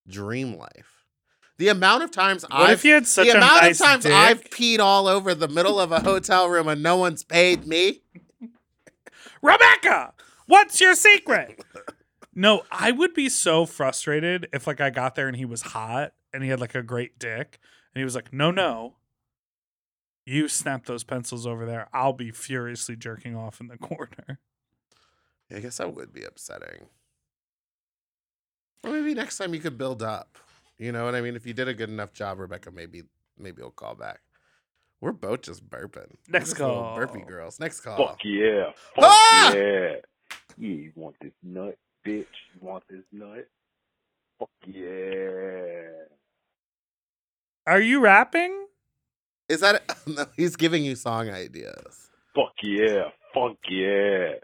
[0.08, 1.04] Dream life.
[1.58, 4.02] The amount of times What I've if you had such the amount nice of times
[4.04, 4.12] dick?
[4.12, 8.02] I've peed all over the middle of a hotel room and no one's paid me.
[9.42, 10.12] Rebecca,
[10.46, 11.60] what's your secret?
[12.36, 16.12] no, I would be so frustrated if like I got there and he was hot
[16.32, 17.58] and he had like a great dick
[17.94, 18.94] and he was like, "No, no.
[20.24, 21.88] You snap those pencils over there.
[21.92, 24.38] I'll be furiously jerking off in the corner."
[25.54, 26.86] I guess that would be upsetting.
[28.84, 30.38] Or maybe next time you could build up.
[30.78, 31.36] You know what I mean?
[31.36, 33.04] If you did a good enough job, Rebecca, maybe
[33.38, 34.20] maybe we'll call back.
[35.00, 36.14] We're both just burping.
[36.28, 36.96] Next just call.
[36.96, 37.60] Burpy girls.
[37.60, 37.96] Next call.
[37.96, 38.70] Fuck yeah.
[38.94, 39.52] Fuck Ah!
[39.54, 39.94] yeah.
[40.58, 42.26] Yeah, you want this nut, bitch?
[42.54, 43.48] You want this nut?
[44.38, 46.04] Fuck yeah.
[47.66, 48.66] Are you rapping?
[49.48, 52.10] Is that no, he's giving you song ideas.
[52.34, 53.08] Fuck yeah.
[53.34, 54.34] Fuck yeah.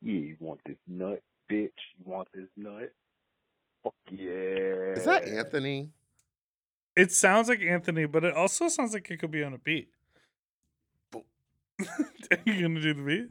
[0.00, 1.70] Yeah, you want this nut, bitch?
[1.98, 2.92] You want this nut?
[3.82, 4.94] Fuck yeah.
[4.96, 5.90] Is that Anthony?
[6.96, 9.88] It sounds like Anthony, but it also sounds like it could be on a beat.
[11.10, 11.24] Bo-
[11.80, 13.30] Are you gonna do the beat?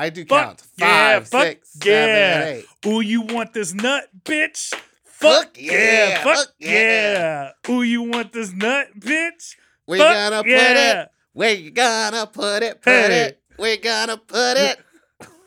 [0.00, 0.62] I do Fuck count.
[0.78, 0.86] yeah,
[1.18, 2.46] Five, fuck six, seven, yeah.
[2.46, 2.66] eight.
[2.86, 4.70] Ooh, you want this nut, bitch?
[5.04, 5.72] Fuck Fuck yeah,
[6.08, 7.50] yeah, fuck fuck yeah.
[7.68, 9.56] Ooh, you want this nut, bitch?
[9.86, 11.02] We Fuck gonna put yeah.
[11.02, 11.08] it.
[11.34, 12.80] We gonna put it.
[12.80, 13.20] Put Hey.
[13.26, 13.42] it.
[13.58, 14.78] We gonna put it.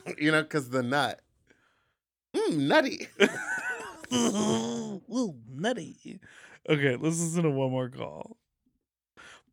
[0.19, 1.19] you know, cause the nut.
[2.35, 3.07] Mmm, nutty.
[4.13, 6.19] Ooh, nutty.
[6.69, 8.37] Okay, let's listen to one more call.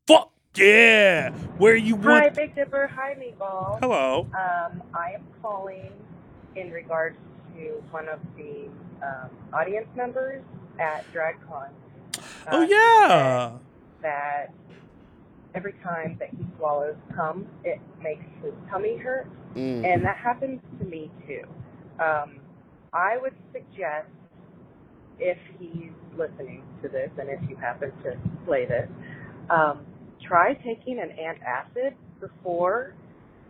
[0.06, 1.30] Fuck yeah.
[1.58, 2.90] Where you Hi, want Big Dipper.
[2.94, 3.78] Hi, Meatball.
[3.80, 4.26] Hello.
[4.34, 5.92] Um, I am calling
[6.56, 7.16] in regards
[7.56, 8.68] to one of the
[9.06, 10.42] um, audience members
[10.78, 11.68] at DragCon.
[12.50, 13.52] Oh Uh, yeah.
[14.02, 14.52] That
[15.54, 19.84] every time that he swallows cum, it makes his tummy hurt, Mm.
[19.84, 21.42] and that happens to me too.
[21.98, 22.36] Um,
[22.92, 24.06] I would suggest
[25.18, 28.88] if he's listening to this, and if you happen to play this,
[29.50, 29.84] um,
[30.30, 32.94] try taking an antacid before,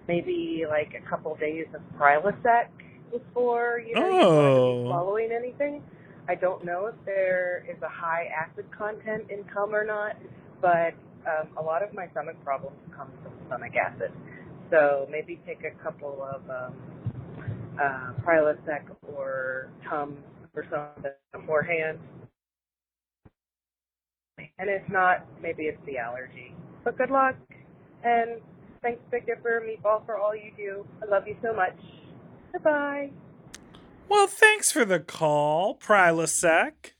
[0.08, 2.68] maybe like a couple days of Prilosec
[3.12, 4.62] before you know you're Oh.
[4.64, 5.84] be swallowing anything.
[6.28, 10.16] I don't know if there is a high acid content in cum or not,
[10.62, 10.94] but
[11.26, 14.12] um, a lot of my stomach problems come from stomach acid.
[14.70, 16.74] So maybe take a couple of um,
[17.80, 20.18] uh, Prilosec or Tums
[20.56, 21.98] or something beforehand.
[24.58, 26.54] And if not, maybe it's the allergy.
[26.84, 27.36] But good luck,
[28.04, 28.40] and
[28.82, 30.86] thanks, Big Dipper Meatball, for all you do.
[31.02, 31.76] I love you so much.
[32.52, 33.10] Goodbye.
[34.08, 36.92] Well, thanks for the call, Prilosec.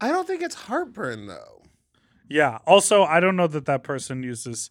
[0.00, 1.62] I don't think it's heartburn though.
[2.28, 2.58] Yeah.
[2.66, 4.70] Also, I don't know that that person uses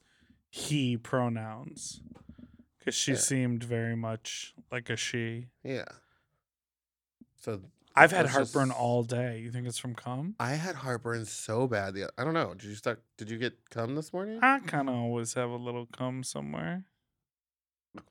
[0.49, 2.01] he pronouns
[2.79, 3.17] because she Yeah.
[3.17, 5.47] seemed very much like a she.
[5.63, 5.86] Yeah.
[7.36, 7.62] So
[7.97, 9.39] I've had That's heartburn just- all day.
[9.39, 10.36] You think it's from cum?
[10.39, 11.93] I had heartburn so bad.
[11.93, 12.53] The I don't know.
[12.53, 13.01] Did you start?
[13.17, 14.39] Did you get cum this morning?
[14.41, 16.84] I kind of always have a little cum somewhere.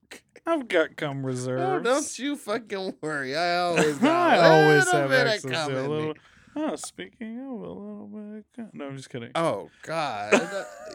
[0.07, 0.21] Okay.
[0.47, 1.85] I've got cum Oh, reserves.
[1.85, 3.37] don't you fucking worry.
[3.37, 5.91] I always got I a always little have bit of access cum to a in
[5.91, 5.97] me.
[5.97, 6.15] little.
[6.57, 9.31] Oh, speaking of a little bit, of cum- no, I'm just kidding.
[9.35, 10.41] Oh God!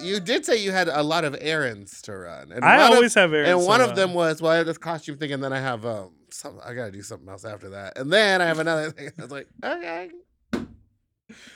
[0.02, 2.95] you did say you had a lot of errands to run, and I one of-
[2.95, 3.95] always have errands And to one of run.
[3.97, 6.60] them was well, I have this costume thing, and then I have um, some.
[6.63, 9.12] I gotta do something else after that, and then I have another thing.
[9.18, 10.10] I was like, okay,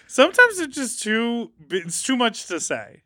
[0.07, 1.51] Sometimes it's just too.
[1.69, 3.03] It's too much to say.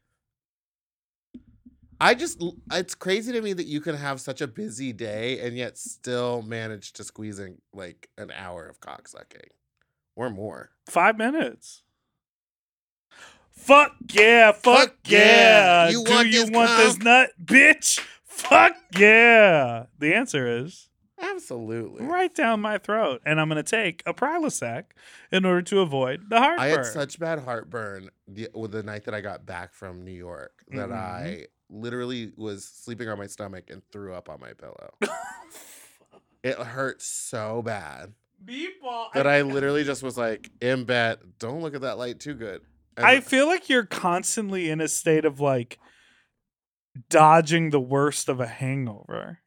[2.00, 5.58] I just it's crazy to me that you can have such a busy day and
[5.58, 9.50] yet still manage to squeeze in like an hour of cocksucking.
[10.16, 10.72] or more.
[10.88, 11.84] Five minutes.
[13.50, 15.86] Fuck yeah, fuck, Fuck yeah.
[15.86, 15.90] yeah.
[15.90, 18.00] You Do want you this want this nut, bitch?
[18.26, 19.86] Fuck yeah.
[19.98, 20.90] The answer is
[21.22, 22.06] Absolutely.
[22.06, 23.22] right down my throat.
[23.26, 24.86] And I'm going to take a Prilosec
[25.32, 26.60] in order to avoid the heartburn.
[26.60, 30.12] I had such bad heartburn the, with the night that I got back from New
[30.12, 30.94] York that Mhm.
[30.94, 34.94] I literally was sleeping on my stomach and threw up on my pillow.
[36.44, 38.14] it hurt so bad
[38.46, 41.20] Meatball, that I literally just was like in bed.
[41.40, 42.62] Don't look at that light too good.
[42.96, 45.80] And I feel like you're constantly in a state of like
[47.10, 49.40] dodging the worst of a hangover.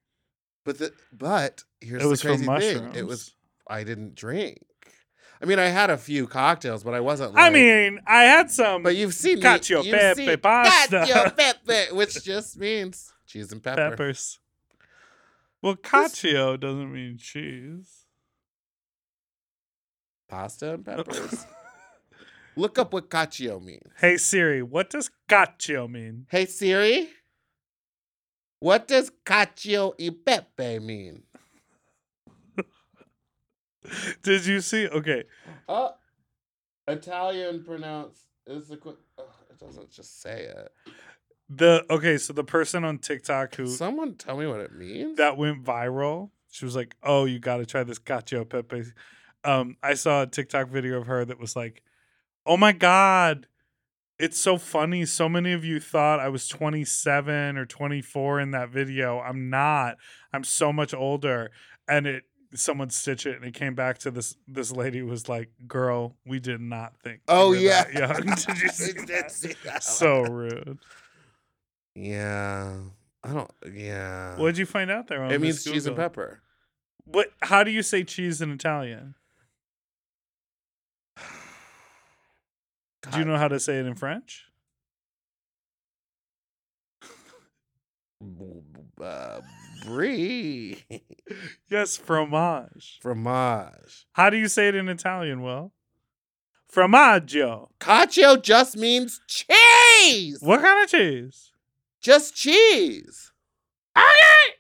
[0.64, 2.92] But the, but here's it was the from crazy mushrooms.
[2.94, 3.00] thing.
[3.04, 3.34] It was
[3.68, 4.58] I didn't drink.
[5.42, 7.32] I mean, I had a few cocktails, but I wasn't.
[7.36, 8.82] I mean, I had some.
[8.82, 10.96] but you've seen me- cacio you've pepe seen pasta.
[11.08, 13.90] cacio pepe, which just means cheese and pepper.
[13.90, 14.38] peppers.
[15.62, 18.04] Well, cacio doesn't mean cheese.
[20.28, 21.46] Pasta and peppers.
[22.56, 23.90] Look up what cacio means.
[23.98, 26.26] Hey Siri, what does cacio mean?
[26.30, 27.08] Hey Siri,
[28.60, 31.24] what does cacio e pepe mean?
[34.22, 34.86] Did you see?
[34.88, 35.24] Okay,
[35.68, 35.94] Oh,
[36.86, 38.96] Italian pronounce is the quick.
[39.18, 40.72] Oh, it doesn't just say it.
[41.48, 42.18] the okay.
[42.18, 45.16] So the person on TikTok who Someone tell me what it means.
[45.16, 46.30] that went viral.
[46.50, 48.84] She was like, "Oh, you got to try this cacio pepe."
[49.44, 51.82] Um, I saw a TikTok video of her that was like,
[52.44, 53.46] "Oh my god,
[54.20, 55.04] it's so funny.
[55.06, 59.18] So many of you thought I was 27 or 24 in that video.
[59.20, 59.96] I'm not.
[60.32, 61.50] I'm so much older."
[61.88, 65.50] And it someone stitched it and it came back to this this lady was like,
[65.66, 69.30] "Girl, we did not think." Oh yeah, that did you see that?
[69.32, 70.78] see that So rude.
[71.94, 72.76] Yeah,
[73.24, 73.50] I don't.
[73.72, 75.24] Yeah, What'd you find out there?
[75.24, 76.40] It means cheese and pepper.
[77.04, 77.32] What?
[77.42, 79.14] How do you say cheese in Italian?
[83.02, 84.44] Do you know how to say it in French?
[89.00, 89.40] Uh,
[89.86, 90.84] brie,
[91.70, 92.98] Yes, fromage.
[93.00, 94.06] fromage.
[94.12, 95.40] How do you say it in Italian?
[95.40, 95.72] Well,
[96.70, 97.70] Fromaggio.
[97.80, 100.38] Cacio just means cheese.
[100.42, 101.50] What kind of cheese?
[102.02, 103.32] Just cheese.
[103.96, 104.54] Okay.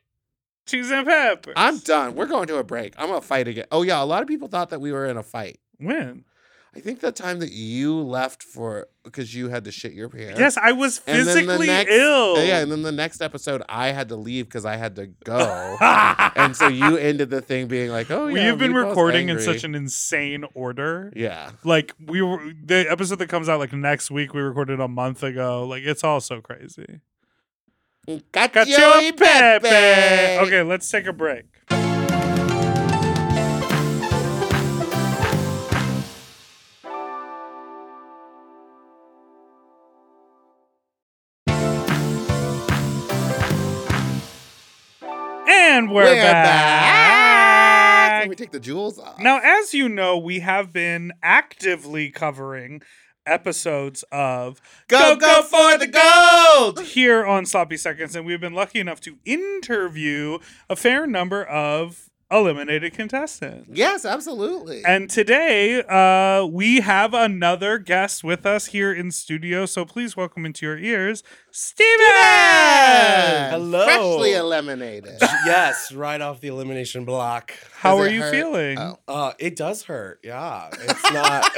[0.66, 1.54] Cheese and peppers.
[1.56, 2.14] I'm done.
[2.14, 2.94] We're going to a break.
[2.96, 3.66] I'm gonna fight again.
[3.70, 5.60] Oh yeah, a lot of people thought that we were in a fight.
[5.78, 6.24] when?
[6.72, 10.38] I think the time that you left for because you had to shit your pants.
[10.38, 12.44] Yes, I was then the physically next- ill.
[12.44, 15.76] Yeah, and then the next episode I had to leave because I had to go.
[16.36, 19.64] and so you ended the thing being like, "Oh yeah." We've been recording in such
[19.64, 21.12] an insane order.
[21.16, 21.50] yeah.
[21.64, 24.32] Like we were the episode that comes out like next week.
[24.32, 25.66] We recorded a month ago.
[25.66, 27.00] Like it's all so crazy.
[28.06, 29.16] Cacio pepe.
[29.18, 30.46] pepe.
[30.46, 31.46] Okay, let's take a break.
[45.90, 46.44] And we're, We're back.
[46.44, 48.20] back.
[48.20, 49.18] Let me take the jewels off.
[49.18, 52.82] Now, as you know, we have been actively covering
[53.26, 56.80] episodes of Go, go for the gold.
[56.86, 62.09] here on Sloppy Seconds, and we've been lucky enough to interview a fair number of
[62.30, 63.68] eliminated contestants.
[63.72, 64.84] Yes, absolutely.
[64.84, 69.66] And today, uh, we have another guest with us here in studio.
[69.66, 71.90] So please welcome into your ears, Steven!
[73.50, 73.84] Hello.
[73.84, 75.16] Freshly eliminated.
[75.44, 77.52] yes, right off the elimination block.
[77.74, 78.30] How Does are you hurt?
[78.30, 78.78] feeling?
[78.78, 78.98] Oh.
[79.08, 80.20] Uh, it does hurt.
[80.22, 81.50] Yeah, it's not.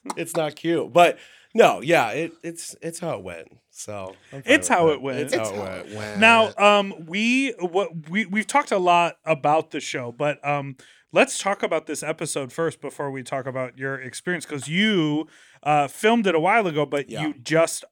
[0.16, 1.18] it's not cute, but
[1.54, 3.48] no, yeah, it, it's it's how it went.
[3.76, 5.18] So It's how it went.
[5.18, 5.94] It's, It's how how it went.
[5.96, 6.18] went.
[6.18, 10.76] Now, um, we what we we've talked a lot about the show, but um,
[11.12, 15.26] let's talk about this episode first before we talk about your experience because you
[15.62, 17.22] uh filmed it a while ago, but Yeah.
[17.26, 17.84] you just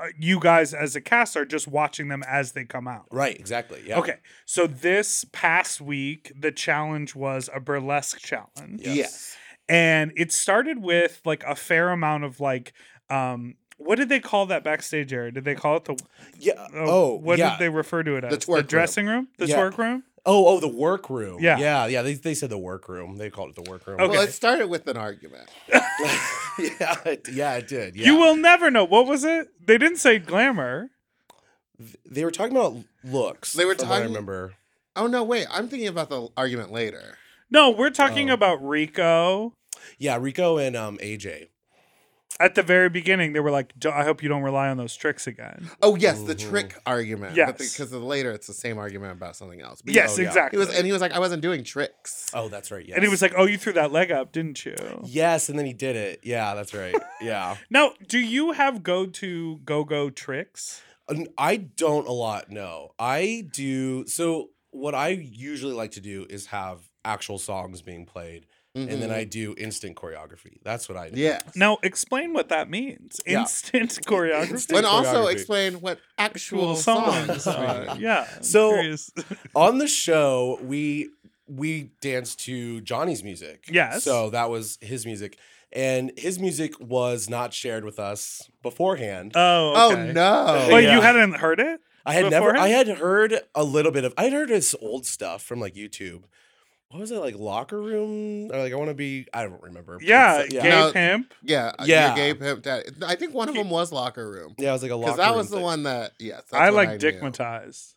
[0.00, 3.04] uh, you guys as a cast are just watching them as they come out.
[3.10, 3.38] Right.
[3.38, 3.82] Exactly.
[3.86, 3.98] Yeah.
[3.98, 8.96] Okay, so this past week the challenge was a burlesque challenge, Yes.
[8.96, 9.36] yes.
[9.68, 12.72] and it started with like a fair amount of like
[13.10, 13.56] um.
[13.78, 15.30] What did they call that backstage area?
[15.30, 15.96] Did they call it the
[16.38, 16.54] Yeah.
[16.54, 17.14] uh, Oh.
[17.16, 17.50] what yeah.
[17.50, 18.38] did they refer to it as?
[18.38, 18.66] twerk room.
[18.66, 19.28] dressing room?
[19.38, 19.56] The Yeah.
[19.58, 20.04] twerk room?
[20.24, 20.46] Oh.
[20.46, 20.60] Oh.
[20.60, 21.38] The workroom.
[21.40, 21.58] Yeah.
[21.58, 21.86] Yeah.
[21.86, 22.02] Yeah.
[22.02, 23.16] They they said the workroom.
[23.18, 24.00] They called it the workroom.
[24.00, 24.10] Okay.
[24.10, 25.48] Well, it started with an argument.
[25.72, 26.96] yeah.
[27.04, 27.54] It, yeah.
[27.56, 27.96] It did.
[27.96, 28.06] Yeah.
[28.06, 28.84] You will never know.
[28.84, 29.48] What was it?
[29.64, 30.90] They didn't say glamour.
[32.04, 33.52] They were talking about looks.
[33.52, 34.54] They were from what I remember.
[34.96, 35.46] Oh no, wait.
[35.50, 37.18] I'm thinking about the argument later.
[37.50, 38.34] No, we're talking Oh.
[38.34, 39.52] about Rico.
[39.98, 40.16] Yeah.
[40.20, 41.48] Rico and um AJ.
[42.38, 45.26] At the very beginning, they were like, "I hope you don't rely on those tricks
[45.26, 46.50] again." Oh yes, the mm-hmm.
[46.50, 47.36] trick argument.
[47.36, 47.56] Yes.
[47.56, 49.82] because later it's the same argument about something else.
[49.82, 50.58] But Yes, yeah, oh, He exactly.
[50.58, 52.30] was, and he was like, I wasn't doing tricks.
[52.34, 52.86] Oh, that's right.
[52.86, 52.96] Yes.
[52.96, 55.66] And he was like, "Oh, you threw that leg up, didn't you?" yes, and then
[55.66, 56.20] he did it.
[56.22, 56.94] Yeah, that's right.
[57.20, 57.56] Yeah.
[57.70, 60.82] Now, do you have go to go go tricks?
[61.38, 62.50] i don't a lot.
[62.50, 64.06] No, I do.
[64.06, 68.46] So what I usually like to do is have actual songs being played,
[68.76, 69.10] and then.
[69.10, 69.30] I mm-hmm.
[69.30, 70.58] do instant choreography.
[70.62, 71.20] That's what I do.
[71.20, 71.40] Yeah.
[71.54, 73.20] Now, explain what that means.
[73.26, 73.40] Yeah.
[73.40, 74.50] Instant choreography.
[74.50, 77.42] Instant And also explain what actual Actual songs.
[77.42, 77.46] songs.
[77.88, 77.96] are.
[77.98, 78.26] yeah.
[78.40, 78.94] So-
[79.54, 81.10] on the show we
[81.48, 83.66] we danced to Johnny's music.
[83.70, 84.02] Yes.
[84.02, 85.38] So that was his music.
[85.72, 89.32] And his music was not shared with us beforehand.
[89.34, 90.68] Oh, Oh no!
[90.72, 90.94] Wait, Yeah.
[90.94, 91.80] you hadn't heard it?
[92.06, 95.06] I had never I had heard a little bit of I had heard his old
[95.06, 96.22] stuff from like YouTube.
[96.90, 98.50] What was it like locker room?
[98.52, 99.98] Or like I want to be I don't remember.
[100.00, 101.34] Yeah, It's, uh, gay No, pimp.
[101.42, 101.84] Yeah, yeah.
[102.10, 102.14] Yeah.
[102.14, 102.84] Gay pimp dad.
[103.04, 105.16] I think one of them was locker room Yeah, it was like a locker because
[105.18, 105.64] that room was the thing.
[105.64, 106.12] one that.
[106.20, 107.12] Yes, that's I what like knew.
[107.12, 107.94] dickmatized.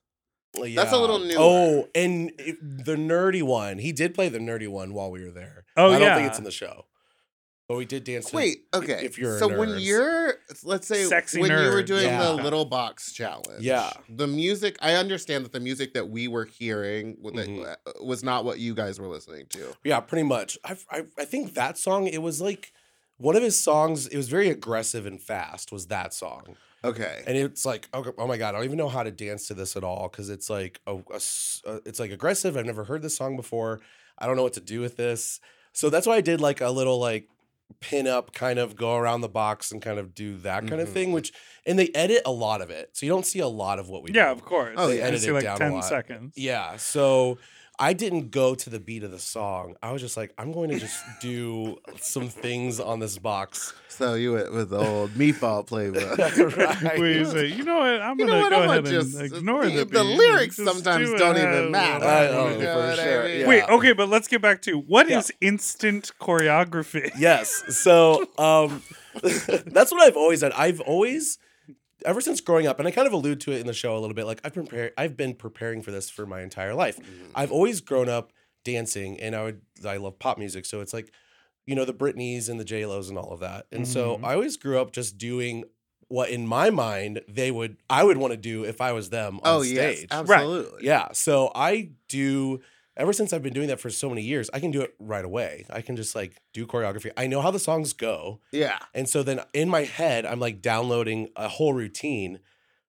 [0.57, 1.35] Like, That's a little newer.
[1.37, 3.77] Oh, and it- the nerdy one.
[3.77, 5.63] He did play the nerdy one while we were there.
[5.77, 6.85] Oh, I don't think it's in the show.
[7.69, 8.31] But we did dance.
[8.31, 9.05] to- Wait, okay.
[9.05, 12.23] If you're a so when you're, let's say, Sexy when you were doing yeah.
[12.23, 13.91] the little box challenge, Yeah.
[14.09, 14.75] the music.
[14.81, 17.71] I understand that the music that we were hearing wa- that, Mhm.
[17.71, 19.75] uh, was not what you guys were listening to.
[19.83, 20.57] Yeah, pretty much.
[20.65, 22.07] I, I I think that song.
[22.07, 22.73] It was like
[23.17, 24.07] one of his songs.
[24.07, 25.71] It was very aggressive and fast.
[25.71, 26.55] Was that song?
[26.83, 27.21] Okay.
[27.27, 29.53] And it's like, okay, oh my god, I don't even know how to dance to
[29.53, 32.57] this at all because it's like a, a s- uh, it's like aggressive.
[32.57, 33.79] I've never heard this song before.
[34.17, 35.39] I don't know what to do with this.
[35.71, 37.27] So that's why I did like a little like
[37.81, 40.89] pin up kind of go around the box and kind of do that kind of
[40.89, 40.93] Mhm.
[40.93, 41.11] thing.
[41.11, 41.31] Which
[41.65, 44.01] and they edit a lot of it, so you don't see a lot of what
[44.03, 44.31] we Yeah, do.
[44.31, 44.75] of course.
[44.77, 45.01] Oh, they yeah.
[45.01, 45.07] yeah.
[45.07, 45.85] Edit see it like down a 10 lot.
[45.85, 46.33] seconds.
[46.37, 46.77] Yeah.
[46.77, 47.37] So
[47.81, 49.75] I didn't go to the beat of the song.
[49.81, 53.73] I was just like, I'm going to just do some things on this box.
[53.87, 56.17] So you went with the old meatball playbook.
[56.83, 56.99] right.
[56.99, 58.01] Where you say, you know what?
[58.01, 58.49] I'm You gonna know what?
[58.49, 61.09] go I'm gonna ahead just and ignore the, the, the beat and lyrics just sometimes
[61.09, 62.05] do don't even matter.
[62.05, 63.39] I know, You for know what I mean?
[63.41, 63.47] yeah.
[63.47, 65.47] Wait, okay, but let's get back to what is Yeah.
[65.49, 67.11] instant choreography?
[67.17, 67.49] Yes.
[67.81, 68.83] So um
[69.23, 70.51] that's what I've always done.
[70.55, 71.37] I've always
[72.05, 73.99] ever since growing up, and I kind of allude to it in the show a
[73.99, 76.97] little bit, like I've been preparing I've been preparing for this for my entire life.
[76.97, 77.31] Mm-hmm.
[77.35, 78.31] I've always grown up
[78.65, 80.65] dancing and I would I love pop music.
[80.65, 81.11] So it's like,
[81.65, 83.67] you know, the Britneys and the J Lo's and all of that.
[83.71, 84.25] And so Mhm.
[84.25, 85.63] I always grew up just doing
[86.07, 89.35] what in my mind they would I would want to do if I was them
[89.43, 89.99] on Oh stage.
[90.01, 90.85] yes, absolutely.
[90.85, 91.09] Yeah.
[91.13, 92.61] So I do
[92.99, 95.25] ever since I've been doing that for so many years, I can do it right
[95.25, 95.65] away.
[95.71, 97.11] I can just like do choreography.
[97.17, 98.41] I know how the songs go.
[98.51, 98.77] Yeah.
[98.93, 102.39] And so then in my head, I'm like downloading a whole routine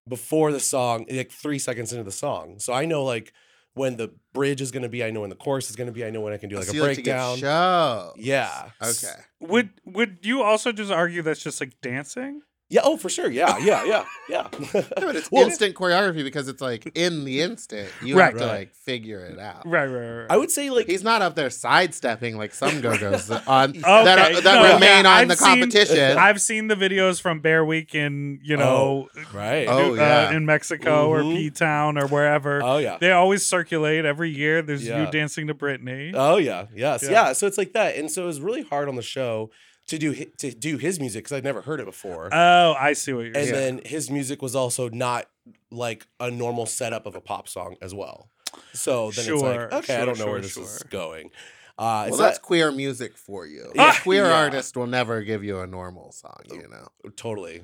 [0.09, 2.59] before the song, like three seconds into the song.
[2.59, 3.33] So I know like
[3.75, 6.11] when the bridge is gonna be, I know when the chorus is gonna be, I
[6.11, 7.39] know when I can do like So a you like breakdown.
[7.39, 8.13] show.
[8.17, 8.71] yeah.
[8.83, 9.15] Okay.
[9.41, 12.43] Would would you also just argue that's just like dancing?
[12.73, 13.29] Yeah, oh for sure.
[13.29, 14.47] Yeah, yeah, yeah, yeah.
[14.61, 17.89] Yeah, but it's Well, instant choreography because it's like in the instant.
[18.01, 18.27] You Right.
[18.33, 18.59] have to Right.
[18.59, 19.67] like figure it out.
[19.67, 20.27] Right, right, right.
[20.31, 24.19] I would say like He's not up there sidestepping like some go-go's on Okay, that
[24.19, 26.17] are, that no, remain yeah, on I've the seen- competition.
[26.17, 29.67] I've seen the videos from Bear Week in, you know, right.
[29.69, 30.31] Oh, uh, yeah.
[30.33, 31.35] in Mexico or Mhm.
[31.35, 32.63] P Town or wherever.
[32.63, 32.99] Oh yeah.
[33.01, 34.63] They always circulate every year.
[34.63, 35.05] There's Yeah.
[35.07, 36.13] you dancing to Britney.
[36.15, 37.11] Oh yeah, yes, Yeah.
[37.11, 37.33] yeah.
[37.33, 39.51] So it's like that, and so it was really hard on the show
[39.89, 42.29] to do hi- to do his music because I'd never heard it before.
[42.33, 43.49] oh, I see what you're saying.
[43.49, 43.77] and saying.
[43.77, 45.27] then his music was also not
[45.71, 48.29] like a normal setup of a pop song as well.
[48.73, 50.89] So then Sure, it's like, okay, I sure, don't know where sure, this is sure.
[50.91, 51.31] going.
[51.79, 53.73] Uh, well, so that's that- queer music for you.
[53.75, 53.97] Yeah.
[53.97, 54.35] A queer Yeah.
[54.43, 56.89] artist will never give you a normal song, you know.
[57.17, 57.63] totally.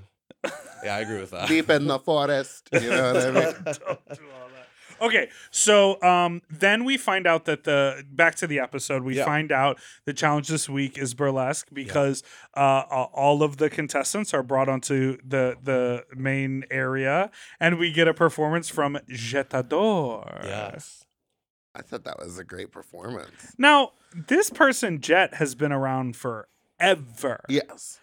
[0.85, 1.49] Yeah, I agree with that.
[1.49, 3.55] Deep in the forest, you know what I mean?
[3.65, 4.56] Don't do all that.
[5.01, 9.25] Okay, so um, then we find out that the back to the episode, we Yeah.
[9.25, 12.23] find out the challenge this week is burlesque because
[12.57, 17.31] uh, a- all of the contestants are brought onto the the main area,
[17.61, 20.41] and we get a performance from Jet Adore.
[20.45, 21.05] Yes.
[21.75, 23.55] I thought that was a great performance.
[23.59, 27.45] Now, this person Jet has been around forever.
[27.49, 28.01] Yes.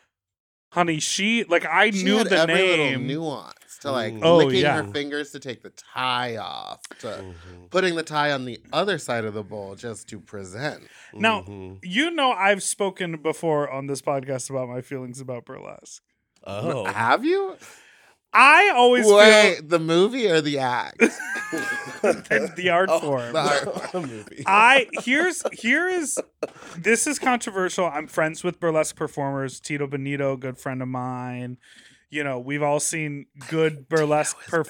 [0.73, 3.07] Honey, she like I She knew had the every little name.
[3.07, 4.19] nuance to like Mm.
[4.23, 4.81] Oh, licking yeah.
[4.83, 7.69] her fingers to take the tie off, to Mhm.
[7.69, 10.87] putting the tie on the other side of the bowl just to present.
[11.13, 11.79] Now, Mhm.
[11.83, 16.01] you know I've spoken before on this podcast about my feelings about burlesque.
[16.45, 17.55] oh, Have you?
[18.33, 20.97] I always Wait, the movie or the act?
[22.01, 23.33] the, the art Oh, form.
[23.33, 24.43] the art- movie.
[24.47, 26.19] I here's here is
[26.77, 27.85] this is controversial.
[27.85, 29.59] I'm friends with burlesque performers.
[29.59, 31.57] Tito Benito, good friend of mine.
[32.09, 34.69] You know, we've all seen good burlesque perf-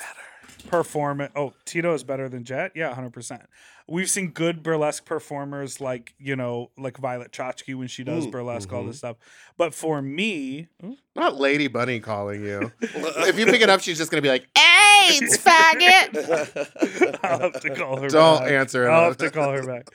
[0.68, 1.32] performance.
[1.36, 2.72] Oh, Tito is better than Jet.
[2.76, 3.44] Yeah, hundred percent.
[3.88, 8.32] We've seen good burlesque performers like you know like Violet Chachki when she does Mm,
[8.32, 8.88] burlesque, all mhm.
[8.88, 9.18] this stuff.
[9.58, 10.70] But for me,
[11.16, 12.72] Not Lady Bunny calling you.
[12.82, 17.76] if you pick it up, she's just gonna be like, "AIDS, faggot." I'll have to
[17.76, 18.04] call her.
[18.04, 18.12] Back.
[18.12, 18.52] Don't back.
[18.52, 18.90] answer it.
[18.90, 19.88] I'll have to call her back.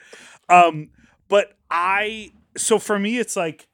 [0.49, 0.89] Um,
[1.27, 3.67] but I so for me, it's like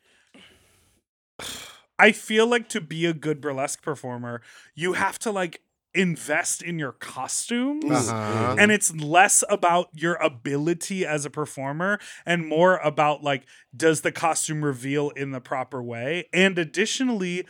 [2.00, 4.42] I feel like to be a good burlesque performer,
[4.74, 5.62] you have to like
[5.96, 8.56] invest in your costumes Uh-huh.
[8.60, 13.44] and it's less about your ability as a performer and more about like
[13.76, 17.46] does the costume reveal in the proper way and additionally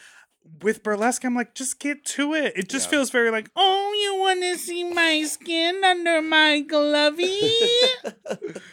[0.62, 4.20] with burlesque i'm like just get to it it just feels very like oh you
[4.20, 7.60] want to see my skin under my glovey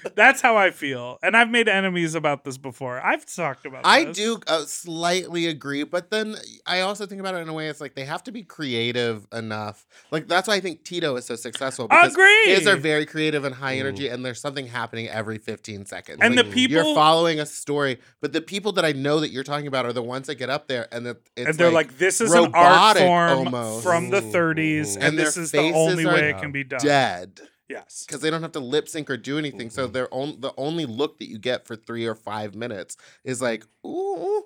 [0.14, 4.04] that's how i feel and i've made enemies about this before i've talked about I
[4.04, 4.16] this.
[4.16, 7.68] do uh, slightly agree, but then I also think about it in a way.
[7.68, 9.86] It's like they have to be creative enough.
[10.10, 11.88] Like that's why I think Tito is so successful.
[11.88, 12.44] Because Agree.
[12.46, 16.18] His are very creative and high energy, and there's something happening every 15 seconds.
[16.20, 19.30] And Like, the people- you're following a story, but the people that I know that
[19.30, 21.72] you're talking about are the ones that get up there and that it's and they're
[21.72, 23.82] like, this is an art form almost.
[23.82, 27.40] from the 30s and, And this is the only way it can be done dead.
[27.68, 29.70] yes because they don't have to lip sync or do anything.
[29.70, 29.92] So mm-hmm.
[29.92, 33.64] their own the only look that you get for three or five minutes is like,
[33.86, 34.44] ooh,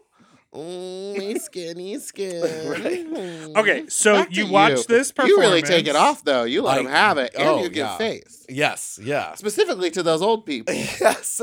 [0.57, 3.53] ooh, my skinny skin.
[3.57, 5.37] Okay, so Back you watch this performance.
[5.37, 6.45] You really take it off though.
[6.45, 7.97] You let I- them have it, and oh, you give yeah.
[7.99, 9.35] face Yes, yeah.
[9.35, 10.75] specifically to those old people.
[11.01, 11.41] Yes.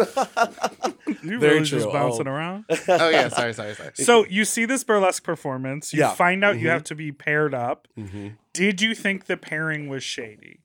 [1.22, 2.32] you Very really just bouncing Oh.
[2.32, 3.92] around oh yeah, sorry, sorry, sorry.
[3.96, 6.14] so you see this burlesque performance you Yeah.
[6.14, 6.72] find out you Mhm.
[6.72, 8.34] have to be paired up Mhm.
[8.54, 10.60] did you think the pairing was shady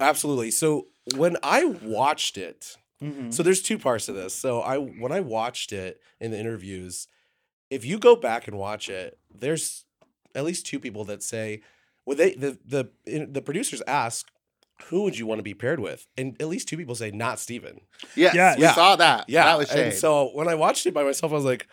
[0.00, 0.50] Absolutely.
[0.50, 3.32] So when I watched it, Mhm.
[3.32, 4.34] so there's two parts to this.
[4.34, 7.08] So I when I watched it in the interviews,
[7.70, 9.84] if you go back and watch it, there's
[10.34, 11.62] at least two people that say,
[12.04, 14.28] well, they the the in- the producers ask,
[14.86, 16.06] who would you want to be paired with?
[16.16, 17.80] And at least two people say not Steven.
[18.14, 18.56] yes, Yes.
[18.58, 18.74] we Yeah.
[18.74, 19.24] saw that.
[19.28, 19.44] Yeah.
[19.44, 21.66] that was and so when I watched it by myself, I was like,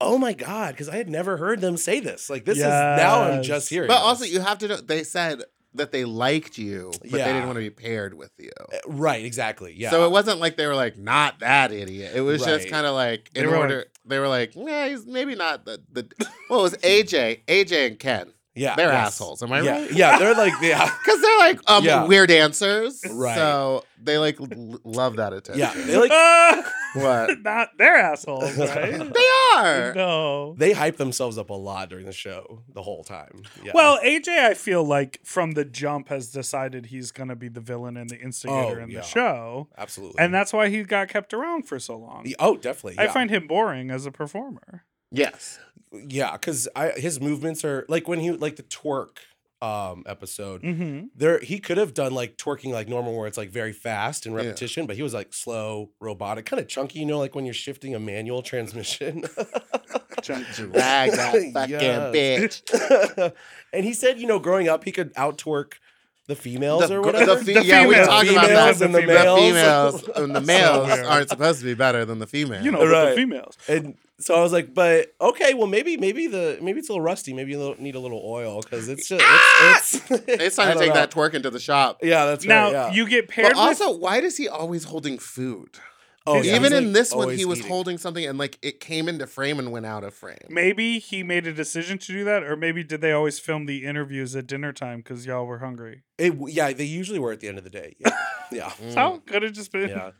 [0.00, 2.30] oh my God, because I had never heard them say this.
[2.30, 3.68] Like this is now I'm just Yes.
[3.68, 3.88] hearing.
[3.88, 5.42] but also you have to know they said
[5.74, 8.50] that they liked you, but they didn't want to be paired with you.
[8.60, 9.74] Uh, right, exactly.
[9.76, 9.90] Yeah.
[9.90, 12.12] So it wasn't like they were like, not that idiot.
[12.14, 15.06] It was just kind of like, in They order, like- they were like, yeah, he's
[15.06, 16.08] maybe not the, the
[16.50, 18.32] well, it was AJ, AJ and Ken.
[18.54, 19.08] yeah, they're yes.
[19.08, 19.42] assholes.
[19.42, 19.92] Am I yeah, right?
[19.92, 20.90] Yeah, they're like yeah.
[21.04, 22.04] Because they're like um, Yeah.
[22.06, 23.02] weird answers.
[23.12, 23.36] Right.
[23.36, 25.60] So they like l- love that attention.
[25.60, 27.40] Yeah, they like Ah, What?
[27.42, 29.94] not they're assholes right They are.
[29.94, 33.42] no they hype themselves up a lot during the show the whole time.
[33.64, 33.72] Yeah.
[33.74, 37.60] Well, AJ, I feel like from the jump has decided he's going to be the
[37.60, 39.00] villain and the instigator Oh, in yeah.
[39.00, 40.16] the show, absolutely.
[40.18, 42.22] and that's why he got kept around for so long.
[42.26, 42.98] Y- oh, definitely.
[42.98, 44.84] I find him boring as a performer.
[45.10, 45.58] Yes.
[45.90, 49.18] yeah, because his movements are like when he like the twerk
[49.60, 50.62] um episode.
[50.62, 51.06] Mm-hmm.
[51.16, 54.34] There, he could have done like twerking like normal, where it's like very fast and
[54.34, 54.42] Yeah.
[54.42, 57.00] repetition, but he was like slow, robotic, kind of chunky.
[57.00, 59.24] You know, like when you're shifting a manual transmission.
[60.22, 60.44] Drag
[61.12, 62.14] that fucking Yes.
[62.14, 63.32] bitch.
[63.72, 65.74] and he said, you know, growing up, he could out twerk
[66.28, 67.34] the females The, or gr- whatever.
[67.36, 68.08] the fe- The yeah, we females.
[68.08, 68.80] talked about that.
[68.82, 69.40] and the The males.
[69.40, 72.64] females and the males aren't supposed to be better than the females.
[72.64, 73.58] You know, with the females.
[73.68, 77.02] And so I was like, but okay, well maybe maybe the maybe it's a little
[77.04, 77.32] rusty.
[77.32, 80.78] Maybe you need a little oil because it's just it's it's, it's I time to
[80.80, 80.94] take know.
[81.00, 81.98] that twerk into the shop.
[82.02, 82.72] Yeah, that's Now right.
[82.72, 82.92] Yeah.
[82.92, 85.70] you get paired But with also, why does he always holding food?
[86.28, 87.70] Oh, yeah, Even he's, in like, this one, he was eating.
[87.70, 90.38] holding something and like it came into frame and went out of frame.
[90.48, 93.84] maybe he made a decision to do that, or maybe did they always film the
[93.84, 96.02] interviews at dinner time because y'all were hungry?
[96.18, 97.96] It, yeah, they usually were at the end of the day.
[97.98, 98.10] Yeah,
[98.52, 98.70] yeah.
[98.70, 99.26] So mm.
[99.26, 100.10] could have just been Yeah.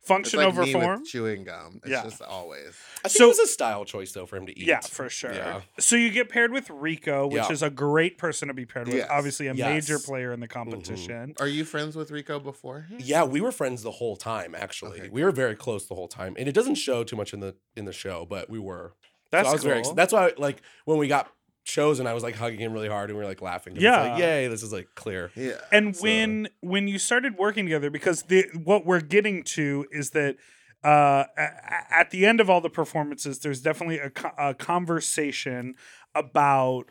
[0.00, 1.04] It's function like over me with form.
[1.04, 1.80] chewing gum.
[1.82, 2.04] It's Yeah.
[2.04, 2.74] just always.
[3.04, 4.66] I think So- it was a style choice though for him to eat.
[4.66, 5.32] Yeah, for sure.
[5.34, 5.60] Yeah.
[5.78, 7.52] So you get paired with Rico, which Yeah.
[7.52, 8.96] is a great person to be paired with.
[8.96, 9.08] Yes.
[9.10, 9.64] Obviously, a Yes.
[9.66, 9.74] Mm-hmm.
[9.74, 11.34] major player in the competition.
[11.40, 13.02] Are you friends with Rico beforehand?
[13.02, 14.54] Yeah, we were friends the whole time.
[14.54, 15.08] Actually, Okay.
[15.10, 17.56] we were very close the whole time, and it doesn't show too much in the
[17.76, 18.94] in the show, but we were.
[19.30, 19.82] That's so I was very.
[19.82, 19.92] cool.
[19.94, 21.30] That's why, like, when we got
[21.68, 23.76] chosen, I was like hugging him really hard, and we were like laughing.
[23.78, 24.00] Yeah.
[24.12, 24.48] like, yay!
[24.48, 25.30] This is like clear.
[25.36, 25.52] Yeah.
[25.70, 30.10] and So- when when you started working together because the what we're getting to is
[30.10, 30.36] that
[30.84, 35.74] uh a- a- at the end of all the performances there's definitely a, a conversation
[36.14, 36.84] about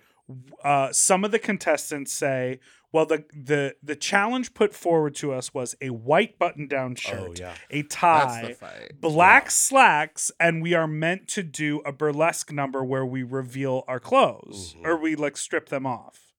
[0.64, 2.60] uh some of the contestants say
[2.98, 7.20] well the the the challenge put forward to us was a white button down shirt
[7.20, 7.54] Oh yeah.
[7.70, 8.56] a tie
[9.00, 14.00] black slacks and we are meant to do a burlesque number where we reveal our
[14.00, 14.86] clothes Mhm.
[14.86, 16.34] or we like strip them off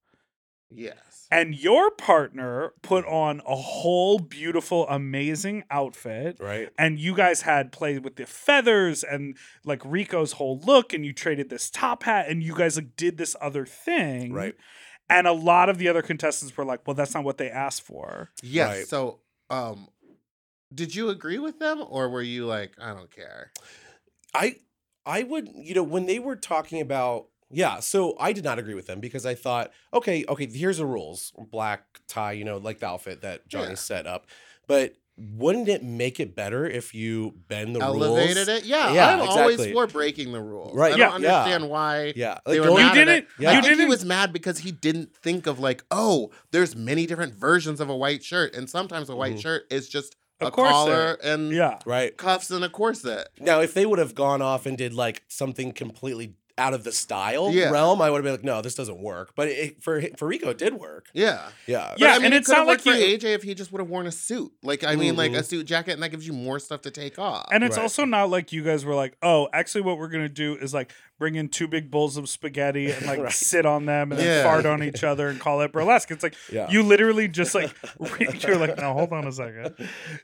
[0.71, 1.27] Yes.
[1.31, 6.69] and your partner put on a whole beautiful amazing outfit Right.
[6.79, 11.15] and you guys had played with the feathers and like rico's whole look and you
[11.15, 14.55] traded this top hat and you guys like did this other thing Right.
[15.11, 17.83] And a lot of the other contestants were like, "Well, that's not what they asked
[17.83, 18.69] for." Yes.
[18.69, 18.87] Right.
[18.87, 19.89] So, um,
[20.75, 23.53] did you agree with them, or were you like, I don't care?
[24.35, 24.57] I
[25.07, 28.75] I would, you know, when they were talking about yeah, so I did not agree
[28.75, 31.33] with them because I thought, okay, okay, here's the rules.
[31.51, 33.75] Black tie, you know, like the outfit that Johnny Yeah.
[33.77, 34.27] set up.
[34.67, 38.49] But wouldn't it make it better if you bend the Elevated rules?
[38.49, 38.65] it?
[38.65, 39.73] Yeah, Yeah, I'm always exactly.
[39.73, 40.77] for breaking the rules.
[40.77, 41.37] Right, I yeah, don't yeah.
[41.39, 42.13] understand why.
[42.15, 42.39] Yeah.
[42.47, 43.13] They Like, were don't- mad You at it.
[43.13, 43.51] didn't- Yeah.
[43.51, 46.77] I you think he didn't- was mad because he didn't think of like, oh, there's
[46.77, 49.43] many different versions of a white shirt, and sometimes a white Mhm.
[49.43, 51.79] shirt is just A a, collar and Yeah.
[51.85, 52.17] Right.
[52.17, 53.29] cuffs and a corset.
[53.41, 56.93] Now, if they would have gone off and did like something completely out of the
[56.93, 57.71] style Yeah.
[57.71, 59.31] realm, I would have been like, no, this doesn't work.
[59.35, 61.09] But it, for for Rico, it did work.
[61.15, 61.49] Yeah.
[61.67, 61.95] Yeah.
[61.97, 63.55] Yeah, I mean, and it it's could have not like for you- AJ if he
[63.55, 64.53] just would have worn a suit.
[64.63, 65.45] Like, I mean, like a Mhm.
[65.45, 67.47] suit jacket, and that gives you more stuff to take off.
[67.53, 67.83] And it's Right.
[67.85, 70.93] also not like you guys were like, oh, actually, what we're gonna do is like
[71.19, 73.33] bring in two big bowls of spaghetti and like Right.
[73.33, 74.27] sit on them and Yeah.
[74.27, 76.11] then fart on each other and call it burlesque.
[76.11, 76.71] It's like Yeah.
[76.71, 77.73] you literally just like
[78.43, 79.75] you're like, no, hold on a second.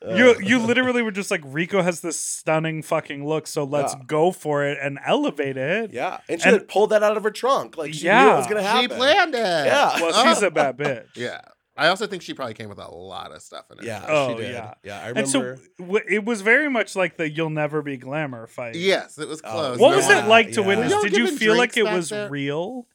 [0.06, 0.14] Uh.
[0.14, 4.00] You you literally were just like Rico has this stunning fucking look, so let's Yeah.
[4.06, 5.92] go for it and elevate it.
[5.92, 6.18] Yeah.
[6.28, 7.76] And she And- had pulled that out of her trunk.
[7.76, 8.34] Like she knew Yeah.
[8.34, 8.82] it was gonna happen.
[8.82, 9.38] she planned it.
[9.66, 10.00] Yeah.
[10.00, 11.06] Well, she's a bad bitch.
[11.16, 11.40] Yeah.
[11.76, 13.84] I also think she probably came with a lot of stuff in her.
[13.84, 14.52] Yeah, Oh, she did.
[14.52, 14.74] yeah.
[14.84, 15.00] Yeah.
[15.02, 15.62] I And so remember.
[15.78, 18.76] w- it was very much like the "You'll Never Be Glamour" fight.
[18.76, 19.78] Yes, it was Oh, close.
[19.78, 20.66] What No was one- it like to yeah.
[20.68, 21.02] witness?
[21.02, 22.28] Did you feel like it was there?
[22.30, 22.86] real?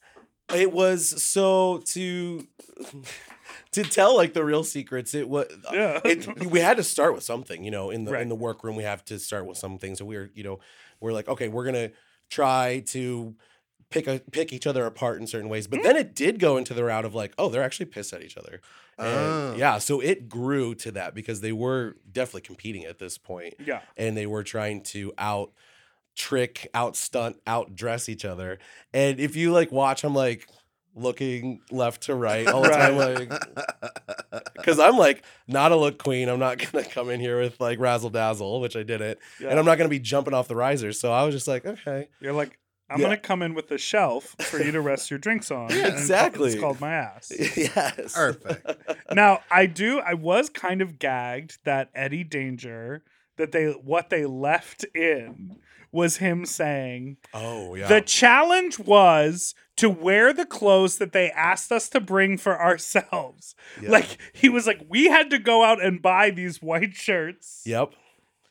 [0.56, 2.48] It was so to
[3.72, 5.14] to tell like the real secrets.
[5.14, 6.00] It was Yeah.
[6.06, 7.90] It, we had to start with something, you know.
[7.90, 8.22] In the Right.
[8.22, 9.96] in the workroom, we have to start with something.
[9.96, 10.60] So we were, you know,
[11.00, 11.92] we're like, okay, we're gonna
[12.30, 13.36] try to
[13.90, 15.68] pick a pick each other apart in certain ways.
[15.68, 15.84] But mm.
[15.84, 18.38] then it did go into the route of like, oh, they're actually pissed at each
[18.38, 18.62] other.
[18.98, 19.56] And Oh.
[19.58, 23.82] yeah, so it grew to that because they were definitely competing at this point Yeah.
[23.98, 25.52] and they were trying to out
[26.16, 28.60] trick, out stunt, out dress each other.
[28.94, 30.48] And if you like watch, I'm like
[30.96, 33.32] looking left to right all the time, like
[34.56, 36.28] because I'm like not a look queen.
[36.30, 39.50] I'm not gonna come in here with like razzle dazzle, which I didn't, Yeah.
[39.50, 41.00] and I'm not gonna be jumping off the risers.
[41.00, 42.59] So I was just like, okay, You're like,
[42.90, 43.06] I'm Yeah.
[43.08, 45.70] gonna come in with a shelf for you to rest your drinks on.
[45.70, 46.52] Yeah, and ca- exactly.
[46.52, 47.32] It's called my ass.
[47.38, 48.68] yes, Perfect.
[49.14, 50.00] now I do.
[50.00, 53.04] I was kind of gagged that Eddie Danger
[53.38, 55.58] that they what they left in
[55.92, 61.72] was him saying Oh yeah, the challenge was to wear the clothes that they asked
[61.72, 63.56] us to bring for ourselves.
[63.82, 63.92] Yeah.
[63.92, 67.64] Like he was like, we had to go out and buy these white shirts.
[67.66, 67.94] yep.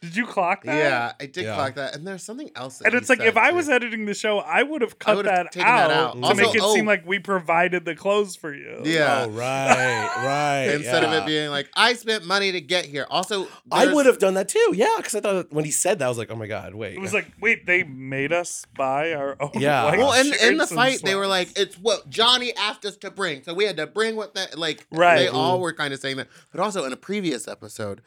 [0.01, 0.76] Did you clock that?
[0.76, 1.57] Yeah, I did Yeah.
[1.57, 1.96] clock that.
[1.96, 2.78] And there's something else.
[2.78, 3.57] That And he it's like said, if I too.
[3.57, 6.12] was editing the show, I would have cut would've that taken out, that out.
[6.14, 6.92] to Also, make it seem oh.
[6.92, 8.80] like we provided the clothes for you.
[8.84, 9.24] Yeah.
[9.26, 10.74] Oh right, right.
[10.74, 11.22] Instead of yeah.
[11.22, 13.09] it being like, I spent money to get here.
[13.11, 14.72] Also, I there's- would have done that too.
[14.76, 16.94] Yeah, because I thought when he said that, I was like, oh my god, wait.
[16.94, 19.51] It was like, wait, they made us buy our own.
[19.57, 19.84] Yeah.
[19.86, 21.57] white Well, and in the shirts and fight, they were sweats.
[21.57, 24.57] like, "It's what Johnny asked us to bring, so we had to bring what that."
[24.57, 25.18] Like, Right.
[25.18, 28.01] They all were kind of saying that, but also in a previous episode,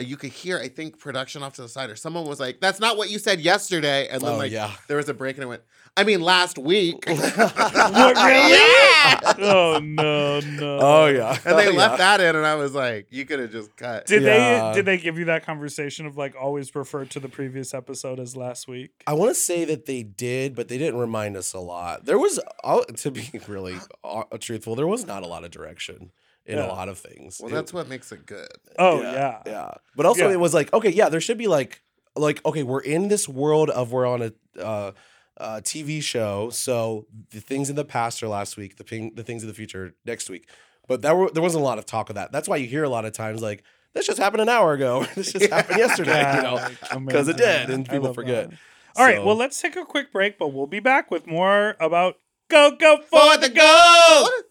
[0.00, 2.80] you could hear, I think, production off to the side, or someone was like, "That's
[2.80, 4.72] not what you said yesterday," and then Oh, like yeah.
[4.88, 5.62] there was a break, and it went,
[5.96, 8.58] "I mean, last week." What, really?
[9.48, 10.78] oh no, no.
[10.80, 12.16] oh yeah, And they Oh, left yeah.
[12.16, 14.70] that in, and I was like, "You could have just cut." Did Yeah.
[14.70, 18.18] they did they give you that conversation of like always refer to the previous episode
[18.20, 19.02] as last week?
[19.06, 22.04] I want to say that they did, but they didn't remind us a lot.
[22.04, 22.40] There was,
[22.96, 26.12] to be really uh, truthful, there was not a lot of direction
[26.46, 26.66] in Yeah.
[26.66, 27.38] a lot of things.
[27.40, 28.48] well, It- that's what makes it good.
[28.78, 29.42] Oh yeah.
[29.46, 29.70] yeah.
[29.96, 30.34] But also, Yeah.
[30.34, 31.82] it was like, okay, yeah, there should be like,
[32.16, 34.92] like, okay, we're in this world of we're on a uh,
[35.38, 39.22] uh, TV show, so the things in the past are last week, the thing, the
[39.22, 40.48] things in the future are next week.
[40.88, 42.32] But that were, there wasn't a lot of talk of that.
[42.32, 43.62] That's why you hear a lot of times like,
[43.94, 45.06] this just happened an hour ago.
[45.14, 46.68] this just happened yesterday, you know,
[47.06, 48.50] because it did, and people forget.
[48.50, 48.58] that.
[48.96, 51.76] All right, So- well, let's take a quick break, but we'll be back with more
[51.80, 52.16] about
[52.48, 54.44] Go Go For, For the the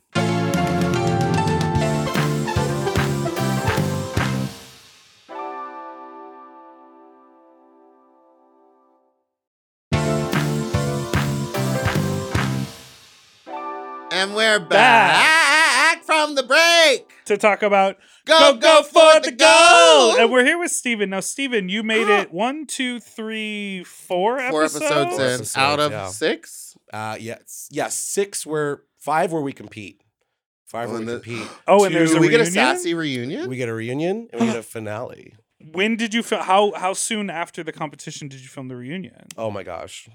[14.19, 17.07] And we're back, from the break.
[17.23, 17.95] To talk about
[18.25, 20.19] Go, go, for the gold.
[20.19, 21.09] And we're here with Steven.
[21.11, 24.83] Now, Steven, you made it one, two, three, four Four episodes.
[24.83, 26.07] episodes in, Episodes, out of yeah.
[26.09, 26.77] six.
[26.91, 30.01] Uh, yes, yes, six where five where we compete,
[30.65, 31.47] five Oh, where we the- compete.
[31.67, 33.49] Oh, and there's Two- a Do we get a sassy reunion?
[33.49, 35.35] We get a reunion and we get a finale.
[35.71, 36.43] When did you film?
[36.43, 39.27] How how soon after the competition did you film the reunion?
[39.37, 40.09] Oh my gosh,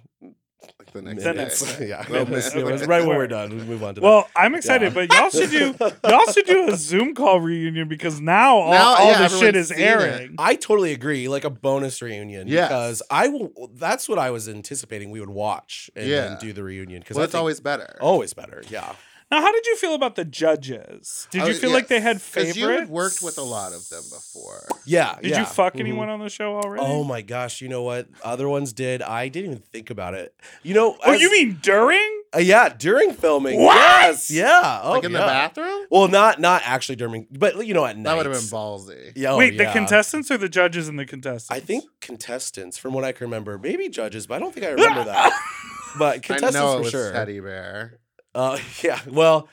[0.78, 1.76] like the next minutes.
[1.78, 1.88] day.
[1.88, 3.50] yeah, Well, it it was right when we're done.
[3.50, 5.06] We move on to Well, I'm excited, Yeah.
[5.06, 5.74] but y'all should do
[6.08, 9.56] y'all should do a Zoom call reunion because now all, Now, all yeah, the shit
[9.56, 9.82] is seen it.
[9.82, 10.34] airing.
[10.38, 11.28] I totally agree.
[11.28, 12.48] Like a bonus reunion.
[12.48, 12.68] Yes.
[12.68, 13.52] Because I will.
[13.74, 15.10] That's what I was anticipating.
[15.10, 16.20] We would watch and Yeah.
[16.28, 17.00] then do the reunion.
[17.00, 17.96] Because Well, it's always better.
[18.00, 18.62] always better.
[18.70, 18.92] Yeah.
[19.34, 21.26] Now, how did you feel about the judges?
[21.32, 22.56] Did you feel yeah, like they had favorites?
[22.56, 24.64] you had worked with a lot of them before.
[24.84, 25.16] Yeah.
[25.20, 25.40] Did yeah.
[25.40, 25.80] you fuck Mhm.
[25.80, 26.84] anyone on the show already?
[26.86, 27.60] Oh my gosh!
[27.60, 28.06] You know what?
[28.22, 29.02] Other ones did.
[29.02, 30.36] I didn't even think about it.
[30.62, 30.96] You know?
[31.04, 32.22] Oh, as- you mean during?
[32.32, 33.58] Uh, yeah, during filming.
[33.60, 33.74] What?
[33.74, 34.30] Yes.
[34.30, 34.80] Yeah.
[34.84, 35.86] Oh, like in the bathroom?
[35.90, 38.04] Well, not not actually during, but you know, at night.
[38.04, 39.14] That would have been ballsy.
[39.16, 39.32] Yeah.
[39.32, 41.50] oh, Wait, the contestants or the judges and the contestants?
[41.50, 44.70] I think contestants, from what I can remember, maybe judges, but I don't think I
[44.70, 45.32] remember that.
[45.96, 47.12] But I contestants know it for was sure.
[47.12, 48.00] Teddy Bear.
[48.34, 49.00] Uh, yeah.
[49.08, 49.48] Well,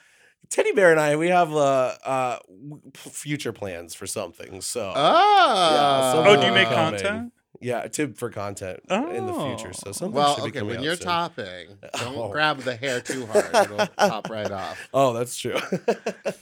[0.49, 2.37] Teddy Bear and I, we have uh, uh,
[2.95, 4.61] future plans for something.
[4.61, 4.91] So.
[4.95, 6.11] Oh.
[6.15, 6.99] something Oh, do you make coming.
[6.99, 7.33] content?
[7.63, 9.71] Yeah, to for content in the future.
[9.73, 9.91] So Oh.
[9.91, 11.05] something Well, should be okay, coming when out you're soon.
[11.05, 11.67] topping,
[11.99, 12.29] don't Oh.
[12.29, 13.45] grab the hair too hard.
[13.53, 14.79] It'll pop right off.
[14.93, 15.57] Oh, that's true.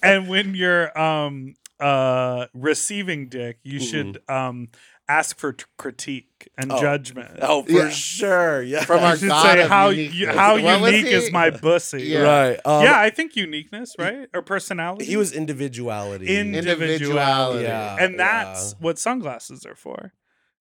[0.02, 4.70] and when you're um uh receiving dick, you should um
[5.10, 6.72] ask for t- critique and.
[6.72, 6.80] Oh.
[6.80, 7.40] judgment.
[7.42, 7.90] oh, for Yeah.
[7.90, 8.62] sure.
[8.62, 8.86] Yeah.
[8.86, 10.36] From our You should God say of how uniqueness.
[10.36, 12.04] how What unique is my bussy.
[12.04, 12.20] Yeah.
[12.22, 12.60] Right.
[12.64, 14.30] Um, yeah, I think uniqueness, right?
[14.34, 15.06] Or personality.
[15.06, 16.34] He was individuality.
[16.38, 17.64] In- Individuality.
[17.64, 17.98] Yeah.
[18.00, 20.14] and that's what sunglasses are for.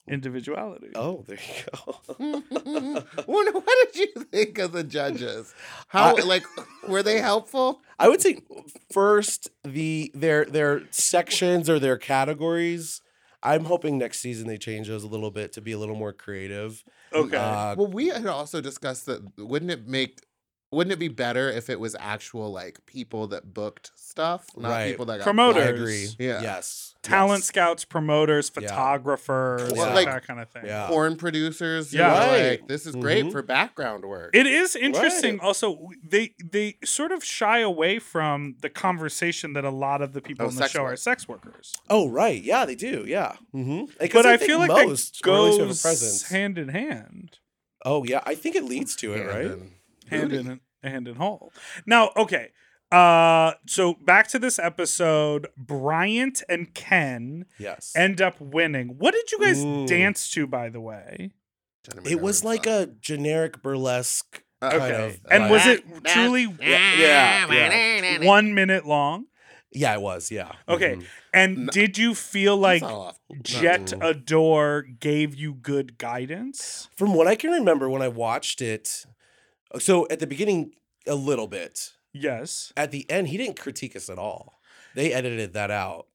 [0.09, 0.88] Individuality.
[0.94, 2.42] Oh, there you go.
[3.26, 5.55] what, what did you think of the judges?
[5.88, 6.44] How I- like
[6.88, 7.82] were they helpful?
[7.99, 8.38] I would say
[8.90, 13.03] first the their their sections or their categories.
[13.43, 16.12] I'm hoping next season they change those a little bit to be a little more
[16.12, 16.82] creative.
[17.12, 17.36] Okay.
[17.36, 19.22] Uh, Well, we had also discussed that.
[19.39, 20.20] Wouldn't it make?
[20.70, 24.90] Wouldn't it be better if it was actual like people that booked stuff, not Right.
[24.90, 26.08] people that got I agree.
[26.18, 26.42] Yeah.
[26.42, 26.94] Yes.
[27.02, 27.46] Talent yes.
[27.46, 28.68] scouts, promoters, Yeah.
[28.68, 30.66] photographers, Well, like, like- that kind of thing.
[30.66, 30.88] Yeah.
[30.88, 31.94] porn producers.
[31.94, 32.08] Yeah.
[32.12, 32.50] Yeah, Right.
[32.60, 33.32] like this is great Mhm.
[33.32, 34.30] for background work.
[34.34, 35.38] It is interesting.
[35.38, 35.46] Right.
[35.46, 40.20] Also, they they sort of shy away from the conversation that a lot of the
[40.20, 40.92] people Oh, in the show work.
[40.94, 41.72] are sex workers.
[41.88, 43.04] Oh right, yeah, they do.
[43.06, 43.36] Yeah.
[43.54, 43.84] Mm-hmm.
[44.12, 46.28] But I, feel like most that really should have a goes presence.
[46.28, 47.38] hand in hand,
[47.84, 49.48] Oh yeah, I think it leads to it, And right?
[49.48, 49.70] then
[50.09, 50.38] hand booty.
[50.38, 51.52] in hand in whole.
[51.86, 52.48] Now, okay.
[52.90, 55.48] Uh, so back to this episode.
[55.56, 57.92] Bryant and Ken Yes.
[57.94, 58.96] end up winning.
[58.98, 59.86] What did you guys Ooh.
[59.86, 61.32] dance to, by the way?
[61.84, 62.74] Jenna it was like song.
[62.74, 65.06] a generic burlesque Uh, kind Okay.
[65.06, 65.20] of.
[65.30, 65.50] And vibe.
[65.50, 69.26] was it truly Yeah, yeah, one minute long?
[69.70, 70.30] yeah, it was.
[70.30, 70.52] Yeah.
[70.66, 70.96] Okay.
[70.96, 71.04] Mhm.
[71.34, 71.70] And No.
[71.72, 73.18] did you feel like That's all off.
[73.42, 74.09] Jet Mm.
[74.11, 76.88] Adore gave you good guidance?
[76.96, 79.04] From what I can remember when I watched it,
[79.78, 80.72] so at the beginning
[81.06, 81.92] a little bit.
[82.12, 82.72] Yes.
[82.76, 84.60] At the end, he didn't critique us at all.
[84.94, 86.06] They edited that out,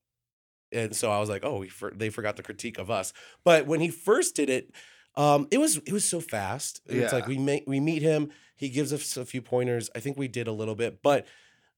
[0.71, 3.67] and so I was like, "Oh, we for, they forgot the critique of us." But
[3.67, 4.71] when he first did it,
[5.15, 6.81] um, it was it was so fast.
[6.87, 7.29] It's like Yeah.
[7.29, 8.31] we make we meet him.
[8.55, 9.89] He gives us a few pointers.
[9.95, 11.27] I think we did a little bit, but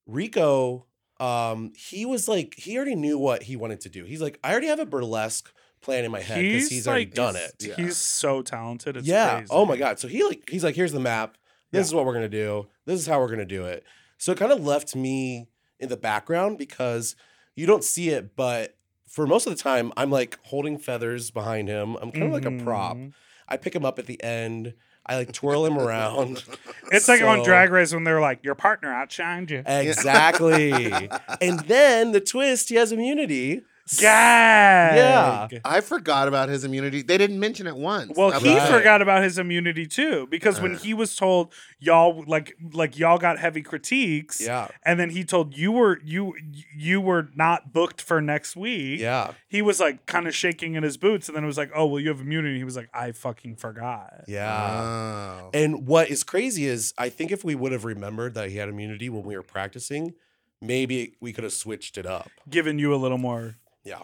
[0.08, 0.86] Rico,
[1.20, 4.06] um, he was like he already knew what he wanted to do.
[4.06, 5.52] He's like, I already have a burlesque
[5.82, 7.68] plan in my head because he's, already like- done he's- it.
[7.68, 7.76] Yeah.
[7.76, 8.98] He's so talented.
[8.98, 9.38] It's yeah.
[9.38, 9.48] crazy.
[9.52, 10.00] Oh my god.
[10.00, 11.38] So he like he's like, here's the map.
[11.76, 11.90] This Yeah.
[11.90, 12.68] is what we're gonna do.
[12.86, 13.84] This is how we're gonna do it.
[14.18, 15.48] So it kind of left me
[15.80, 17.16] in the background because
[17.56, 18.76] you don't see it, but
[19.08, 21.96] for most of the time, I'm like holding feathers behind him.
[22.02, 22.98] I'm kind of like a prop.
[22.98, 23.14] Mhm.
[23.48, 24.74] I pick him up at the end.
[25.06, 26.44] I like twirl him around.
[26.92, 30.72] It's like on Drag Race when they're like, "Your partner outshined you." Exactly.
[31.42, 33.62] and then the twist, he has immunity.
[34.00, 35.52] Gag.
[35.52, 35.60] Yeah.
[35.64, 37.02] I forgot about his immunity.
[37.02, 38.12] They didn't mention it once.
[38.16, 40.80] Well, How he about- forgot about his immunity too because when Uh.
[40.80, 44.68] he was told y'all like like y'all got heavy critiques, Yeah.
[44.84, 46.34] and then he told you were you
[46.76, 49.00] you were not booked for next week.
[49.00, 49.32] Yeah.
[49.48, 51.86] He was like kind of shaking in his boots, and then it was like, "Oh,
[51.86, 55.42] well, you have immunity." He was like, "I fucking forgot." Yeah.
[55.44, 55.50] Oh.
[55.54, 58.68] And what is crazy is I think if we would have remembered that he had
[58.70, 60.14] immunity when we were practicing,
[60.62, 62.30] maybe we could have switched it up.
[62.50, 63.56] Given you a little more.
[63.86, 64.00] Yeah.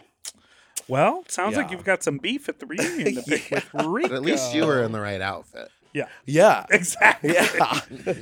[0.87, 4.09] Well, sounds like you've got some beef at the reunion to pick with Rico.
[4.09, 5.69] But at least you were in the right outfit.
[5.93, 6.65] Yeah, Yeah.
[6.71, 7.33] exactly.
[7.33, 7.81] Yeah.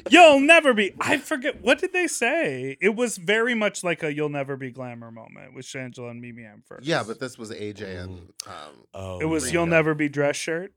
[0.10, 0.94] You'll never be.
[1.00, 2.78] I forget what did they say.
[2.82, 6.44] It was very much like a "You'll never be" glamour moment with Shangela and Mimi
[6.46, 6.88] Imfurst.
[6.88, 8.86] Yeah, but this was AJ and um.
[8.96, 9.54] oh, it was Rico.
[9.54, 10.74] "You'll never be" dress shirt.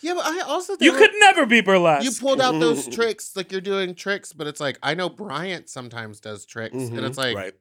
[0.00, 2.04] Yeah, but I also You think could never be burlesque.
[2.04, 5.70] you pulled out those tricks like you're doing tricks, but it's like I know Bryant
[5.70, 7.54] sometimes does tricks, and it's like right.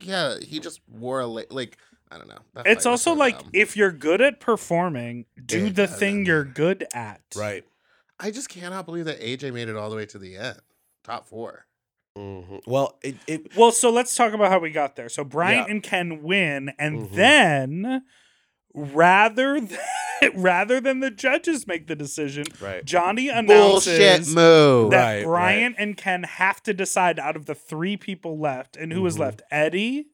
[0.00, 1.78] yeah, he just wore a la- like
[2.10, 2.38] I don't know.
[2.54, 3.50] That It's also so like dumb.
[3.52, 5.72] if you're good at performing, do Yeah.
[5.72, 7.20] the thing you're good at.
[7.36, 7.64] Right.
[8.18, 10.58] I just cannot believe that AJ made it all the way to the end,
[11.04, 11.66] top four.
[12.16, 15.08] hmm Well, it, it Well, so let's talk about how we got there.
[15.08, 15.72] So Bryant Yeah.
[15.74, 17.14] and Ken win, and Mhm.
[17.14, 18.02] then
[18.74, 19.78] rather than
[20.34, 22.84] rather than the judges make the decision, right.
[22.84, 24.90] Johnny Bullshit announces move.
[24.90, 28.92] that Right, Bryant and Ken have to decide out of the three people left, and
[28.92, 29.20] who was Mhm.
[29.20, 29.42] left?
[29.50, 30.08] Eddie,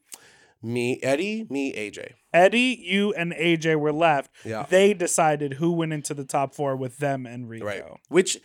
[0.61, 2.13] Me, Eddie, me, AJ.
[2.33, 4.31] Eddie, you, and AJ were left.
[4.43, 4.65] Yeah.
[4.69, 7.65] They decided who went into the top four with them and Rico.
[7.65, 7.83] Right.
[8.09, 8.37] Which,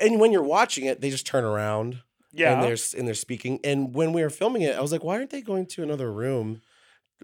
[0.00, 2.02] and when you're watching it, they just turn around.
[2.32, 2.52] Yeah.
[2.54, 3.60] and they're and they're speaking.
[3.64, 6.12] And when we were filming it, I was like, why aren't they going to another
[6.12, 6.60] room?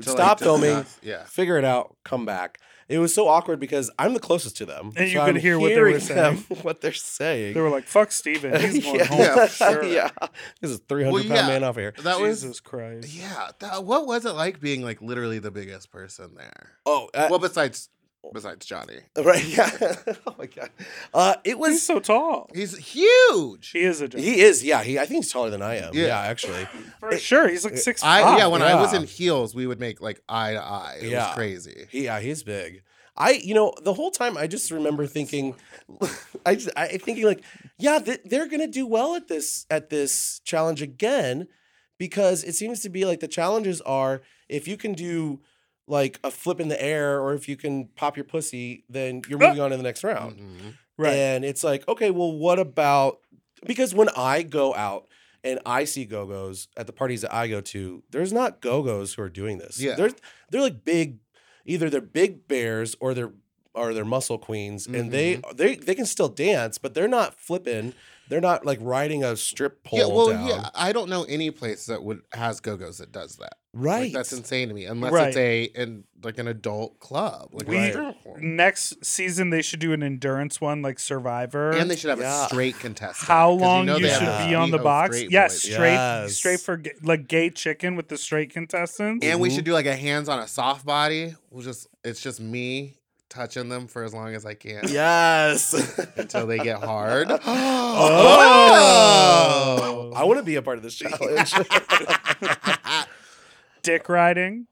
[0.01, 0.71] To, like, Stop filming.
[0.77, 1.25] discuss- Yeah.
[1.25, 1.97] Figure it out.
[2.05, 2.59] Come back.
[2.89, 5.41] It was so awkward because I'm the closest to them, And you so could I'm
[5.41, 7.55] hear what they were hearing them, what they're saying.
[7.55, 8.61] They were like, "Fuck Steven.
[8.61, 9.85] He's going yeah, home." Yeah, sure.
[9.85, 10.11] yeah.
[10.61, 11.95] This is 300 Well, pound man off here.
[12.03, 13.09] That was Jesus Christ.
[13.15, 13.51] yeah.
[13.61, 16.71] That, what was it like being like literally the biggest person there?
[16.85, 17.89] Oh, uh, well, besides
[18.33, 19.45] besides Johnny, right?
[19.45, 19.71] Yeah.
[20.27, 20.71] oh my god.
[21.13, 21.83] Uh, it He's was.
[21.83, 22.51] so tall.
[22.55, 23.71] he's huge.
[23.71, 24.27] He is a giant.
[24.27, 24.63] He is.
[24.65, 24.83] Yeah.
[24.83, 24.99] He.
[24.99, 25.95] I think he's taller than I am.
[25.95, 26.07] Yeah.
[26.07, 26.21] Yeah.
[26.21, 26.67] actually.
[27.01, 27.49] For sure.
[27.49, 28.03] He's like six.
[28.03, 28.39] I five.
[28.39, 28.47] yeah.
[28.47, 30.99] When I was in heels, we would make like eye to eye.
[31.01, 31.27] It Yeah.
[31.29, 31.87] was crazy.
[31.91, 32.83] He, yeah, he's big.
[33.15, 35.55] I, you know, the whole time I just remember thinking,
[36.47, 37.43] I, just, I thinking like,
[37.79, 41.47] yeah, th- they're gonna do well at this at this challenge again,
[41.99, 45.41] because it seems to be like the challenges are if you can do
[45.87, 49.43] like a flip in the air or if you can pop your pussy, then you're
[49.43, 49.49] Ah!
[49.49, 50.39] moving on to the next round.
[50.39, 50.75] Mhm.
[50.99, 51.15] Right.
[51.15, 53.19] And it's like, okay, well, what about
[53.67, 55.07] because when I go out
[55.45, 59.23] and I see go-go's at the parties that I go to, there's not go-go's who
[59.23, 59.81] are doing this.
[59.81, 59.95] Yeah.
[59.97, 60.11] They're
[60.51, 61.19] they're like big,
[61.65, 63.33] either they're big bears or they're
[63.75, 65.57] or they're muscle queens, and they Mm-hmm.
[65.57, 67.95] they they can still dance, but they're not flipping.
[68.29, 70.47] They're not like riding a strip pole Yeah, well, down.
[70.47, 70.69] yeah.
[70.75, 73.55] I don't know any place that would has go go's that does that.
[73.75, 74.05] Right.
[74.05, 74.85] Like, that's insane to me.
[74.85, 75.29] Unless Right.
[75.29, 77.49] it's a in like an adult club.
[77.53, 78.15] Like We- a.
[78.39, 81.71] Next season, they should do an endurance one like Survivor.
[81.73, 82.45] and they should have Yeah.
[82.45, 83.29] a straight contestant.
[83.29, 85.17] how 'cause long know you they should have be on the Miho box.
[85.17, 85.73] straight Yes, boys.
[85.73, 86.37] straight, Yes.
[86.37, 89.25] straight for ga- like gay chicken with the straight contestants.
[89.27, 89.57] And we mm-hmm.
[89.57, 91.35] should do like a hands on a soft body.
[91.51, 92.97] We'll just it's just me
[93.33, 95.73] touching them for as long as I can yes.
[96.17, 97.29] until they get hard.
[98.85, 100.13] Oh.
[100.15, 101.53] I want to be a part of this challenge.
[103.83, 104.67] dick riding,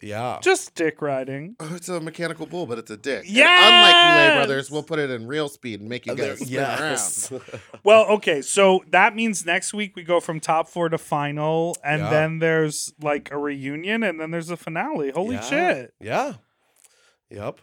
[0.00, 0.38] yeah.
[0.42, 1.56] just dick riding.
[1.60, 3.24] Oh, it's a mechanical bull, but it's a dick.
[3.26, 3.46] Yeah.
[3.48, 6.48] Unlike Kool Brothers, we'll put it in real speed and make you And guys spin
[6.52, 7.32] yes.
[7.32, 7.42] around.
[7.84, 12.02] Well, okay, so that means next week we go from top four to final, and
[12.02, 12.10] Yeah.
[12.10, 15.10] then there's like a reunion, and then there's a finale.
[15.10, 15.40] Holy Yeah.
[15.42, 15.94] shit!
[16.00, 16.32] Yeah.
[17.30, 17.60] Yep.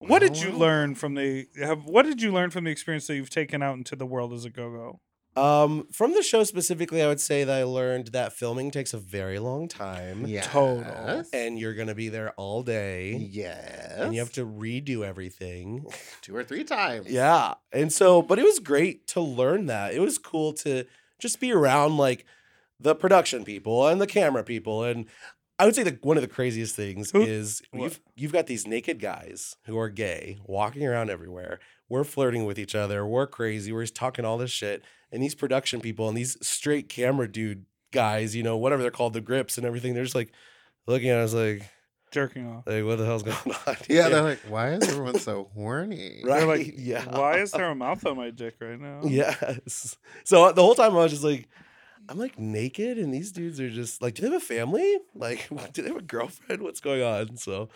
[0.00, 1.46] What did you learn from the?
[1.58, 4.32] Have, what did you learn from the experience that you've taken out into the world
[4.32, 5.00] as a go go?
[5.36, 8.98] Um, from the show specifically, I would say that I learned that filming takes a
[8.98, 10.26] very long time.
[10.26, 10.42] Yeah.
[10.42, 11.22] Total.
[11.32, 13.12] And you're gonna be there all day.
[13.30, 13.94] Yes.
[13.96, 15.86] And you have to redo everything.
[16.22, 17.08] two or three times.
[17.08, 17.54] Yeah.
[17.70, 19.94] And so, but it was great to learn that.
[19.94, 20.84] It was cool to
[21.20, 22.24] just be around like
[22.80, 24.82] the production people and the camera people.
[24.82, 25.06] And
[25.60, 28.66] I would say that one of the craziest things Who- is you've you've got these
[28.66, 31.60] naked guys who are gay walking around everywhere.
[31.88, 33.04] We're flirting with each other.
[33.06, 33.72] We're crazy.
[33.72, 34.82] We're just talking all this shit.
[35.12, 39.12] And these production people and these straight camera dude guys, you know, whatever they're called,
[39.12, 40.32] the grips and everything, they're just like
[40.86, 41.62] looking at us like,
[42.12, 42.66] Jerking off.
[42.66, 43.36] like what the hell's going
[43.66, 43.76] on?
[43.88, 46.22] Yeah, here?" they're like, why is everyone so horny?
[46.24, 46.38] right.
[46.40, 47.04] They're like, yeah.
[47.18, 49.00] Why is there a mouth on my dick right now?
[49.04, 49.96] Yes.
[50.24, 51.48] So uh, the whole time I was just like,
[52.10, 54.98] I'm like naked, and these dudes are just like, do they have a family?
[55.14, 56.60] Like, do they have a girlfriend?
[56.62, 57.36] What's going on?
[57.36, 57.68] So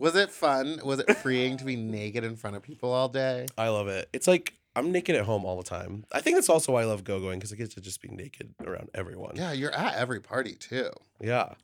[0.00, 0.80] Was it fun?
[0.84, 3.46] Was it freeing to be naked in front of people all day?
[3.56, 4.08] I love it.
[4.12, 6.04] It's like I'm naked at home all the time.
[6.12, 8.08] I think that's also why I love go going because I get to just be
[8.08, 9.36] naked around everyone.
[9.36, 10.90] Yeah, you're at every party too.
[11.20, 11.54] Yeah.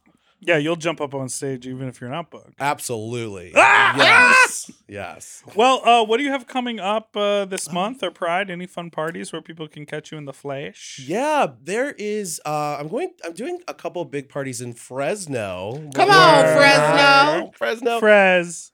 [0.41, 2.55] Yeah, you'll jump up on stage even if you're not booked.
[2.61, 3.53] Absolutely.
[3.57, 3.97] Ah!
[3.97, 4.71] Yes.
[4.87, 5.43] Yes.
[5.55, 8.49] Well, uh, what do you have coming up uh, this month or Pride?
[8.51, 11.01] Any fun parties where people can catch you in the flesh?
[11.05, 12.41] Yeah, there is.
[12.47, 13.11] Uh, I'm going.
[13.25, 15.73] I'm doing a couple of big parties in Fresno.
[15.95, 17.51] Come We're- on, Fresno!
[17.57, 18.01] Fresno.
[18.01, 18.71] Frez.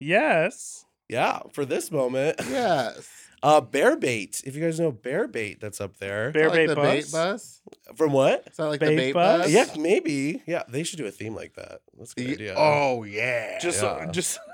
[0.00, 0.84] Yes.
[1.08, 2.40] yeah, for this moment.
[2.50, 3.08] Yes.
[3.42, 4.42] Uh, Bear Bait.
[4.44, 6.30] If you guys know Bear Bait, that's up there.
[6.32, 6.84] Bear like bait the bus.
[6.92, 7.60] bait bus?
[7.96, 8.44] From what?
[8.50, 9.42] Is that like Bait the bait bus?
[9.42, 9.50] bus?
[9.50, 10.42] Yeah, maybe.
[10.46, 11.80] Yeah, they should do a theme like that.
[11.98, 12.54] That's a good idea.
[12.56, 13.58] Oh yeah.
[13.60, 14.06] Just, Yeah.
[14.10, 14.38] just.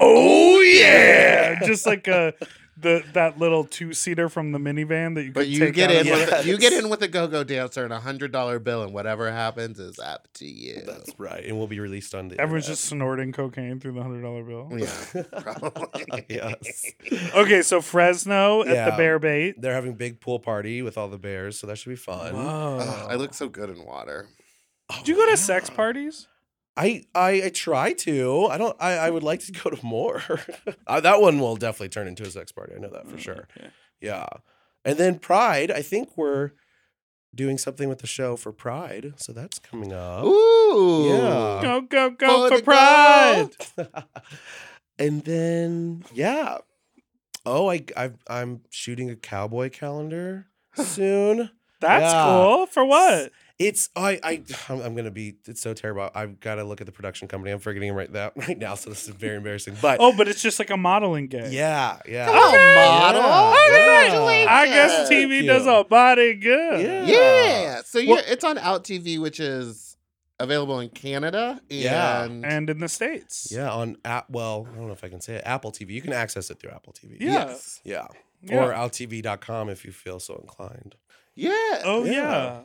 [0.00, 1.60] Oh yeah!
[1.64, 2.34] just like a
[2.76, 5.32] the that little two seater from the minivan that you.
[5.32, 7.44] But you take get out in with the- a, you get in with a go-go
[7.44, 10.82] dancer and a hundred dollar bill, and whatever happens is up to you.
[10.86, 12.40] That's right, and we'll be released on the.
[12.40, 12.76] Everyone's internet.
[12.78, 14.68] just snorting cocaine through the hundred dollar bill.
[14.72, 16.24] yeah, probably.
[16.28, 16.92] yes.
[17.34, 19.60] Okay, so Fresno at the Bear Bait.
[19.60, 22.34] They're having big pool party with all the bears, so that should be fun.
[22.34, 24.28] Ugh, I look so good in water.
[24.90, 26.26] Oh, Do you go to sex parties?
[26.76, 28.46] I, I I try to.
[28.46, 28.76] I don't.
[28.80, 30.22] I, I would like to go to more.
[30.86, 32.72] uh, that one will definitely turn into a sex party.
[32.74, 33.46] I know that for sure.
[33.56, 33.68] Okay.
[34.00, 34.26] Yeah,
[34.84, 35.70] and then Pride.
[35.70, 36.52] I think we're
[37.34, 40.24] doing something with the show for Pride, so that's coming up.
[40.24, 41.08] Ooh.
[41.08, 41.60] Yeah.
[41.62, 43.48] Go go go For for, Pride!
[44.98, 46.58] and then yeah.
[47.44, 51.50] Oh, I I've, I'm shooting a cowboy calendar soon.
[51.80, 52.24] That's Yeah.
[52.24, 52.66] cool.
[52.66, 53.32] For what?
[53.58, 56.10] It's I I I'm, I'm gonna be it's so terrible.
[56.14, 57.52] I've got to look at the production company.
[57.52, 59.76] I'm forgetting it right that right now, so this is very embarrassing.
[59.80, 61.52] But Oh, but it's just like a modeling gig.
[61.52, 62.42] yeah, yeah, Come on,
[62.74, 63.20] model.
[63.22, 63.68] Yeah.
[63.68, 64.48] Congratulations.
[64.50, 66.80] I guess TV does a body good.
[66.80, 67.04] Yeah.
[67.06, 67.82] Yeah.
[67.84, 69.96] So yeah, Well- it's on Out TV, which is
[70.40, 72.24] available in Canada and Yeah.
[72.24, 73.48] And in the States.
[73.54, 73.70] yeah.
[73.70, 75.42] On app, well, I don't know if I can say it.
[75.44, 75.90] Apple TV.
[75.90, 77.16] You can access it through Apple TV.
[77.20, 77.32] Yeah.
[77.46, 77.80] Yes.
[77.84, 78.06] yeah,
[78.42, 78.64] Yeah.
[78.64, 80.96] or outtv.com if you feel so inclined.
[81.36, 81.50] Yeah.
[81.84, 82.12] Oh yeah.
[82.12, 82.60] Yeah.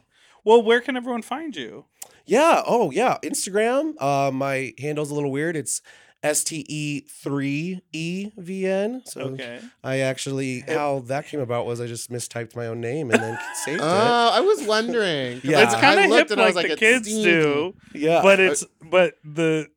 [0.47, 1.83] Well, where can everyone find you?
[2.25, 2.63] Yeah.
[2.65, 3.17] Oh, yeah.
[3.21, 4.01] Instagram.
[4.01, 5.57] Uh, my handle's a little weird.
[5.57, 5.81] It's
[6.23, 9.01] STE3EVN.
[9.07, 9.59] So Okay.
[9.83, 13.37] I actually, how that came about was I just mistyped my own name and then
[13.65, 13.83] saved it.
[13.83, 14.37] Oh, it.
[14.37, 15.41] I was wondering.
[15.43, 15.59] Yeah.
[15.59, 17.23] I- It's kind of looked hip and I like, the kids Stevie.
[17.23, 18.21] do, Yeah.
[18.21, 19.67] but it's but the,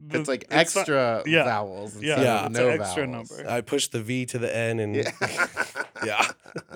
[0.00, 1.44] the It's like not- extra yeah.
[1.44, 2.46] vowels Yeah, Yeah.
[2.46, 3.30] it's no an extra vowels.
[3.30, 3.50] number.
[3.50, 5.10] I pushed the V to the N and Yeah.
[6.04, 6.30] yeah.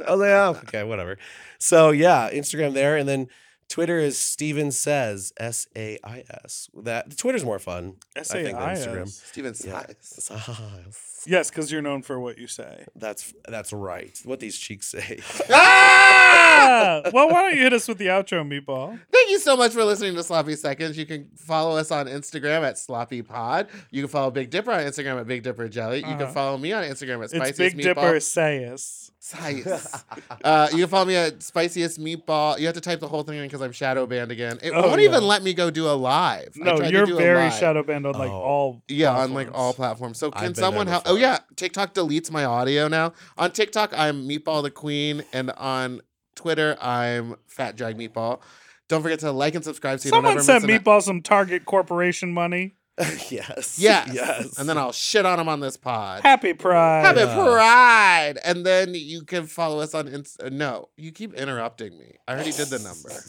[0.07, 1.19] I was like, oh, okay, whatever.
[1.59, 3.29] So yeah, Instagram there, and then
[3.69, 6.69] Twitter is Steven says S A I S.
[6.83, 7.95] That Twitter's more fun.
[8.17, 9.03] I think than Instagram.
[9.03, 9.23] S-A-I-S.
[9.27, 9.83] Steven Yeah.
[9.87, 9.97] Size.
[10.01, 11.09] Size.
[11.25, 12.85] Yes, because you're known for what you say.
[12.97, 14.21] That's that's right.
[14.25, 15.21] What these cheeks say.
[15.51, 17.03] ah!
[17.13, 18.99] Well, why don't you hit us with the outro, Meatball?
[19.13, 20.97] Thank you so much for listening to Sloppy Seconds.
[20.97, 23.69] You can follow us on Instagram at Sloppy Pod.
[23.91, 25.99] You can follow Big Dipper on Instagram at Big Dipper Jelly.
[26.01, 26.19] You Uh-huh.
[26.19, 27.83] can follow me on Instagram at It's Spiciest Big Meatball.
[27.95, 29.11] Dipper Sayus.
[29.19, 30.05] Size.
[30.45, 32.59] uh, you can follow me at Spiciest Meatball.
[32.59, 34.59] You have to type the whole thing in because I'm shadow banned again.
[34.63, 35.09] It Oh, won't yeah.
[35.09, 36.55] even let me go do a live.
[36.61, 37.53] I No, tried to you're do a very live.
[37.55, 38.35] shadow banned on like Oh.
[38.35, 38.83] all.
[38.89, 40.19] Yeah, on like all platforms.
[40.19, 41.03] So can someone help?
[41.07, 43.13] Oh yeah, TikTok deletes my audio now.
[43.37, 46.01] On TikTok, I'm Meatball the Queen, and on
[46.35, 48.41] Twitter, I'm Fat Drag Meatball.
[48.89, 51.03] Don't forget to like and subscribe so you Someone don't ever sent miss an- Meatball
[51.03, 52.75] some Target Corporation money.
[53.31, 53.79] yes.
[53.79, 54.11] Yes.
[54.13, 54.59] Yes.
[54.59, 56.23] And then I'll shit on them on this pod.
[56.23, 57.03] Happy Pride.
[57.05, 57.35] Happy Yeah.
[57.35, 58.35] Pride.
[58.45, 60.47] And then you can follow us on Insta.
[60.47, 62.17] Uh, no, you keep interrupting me.
[62.29, 63.11] I already did the number.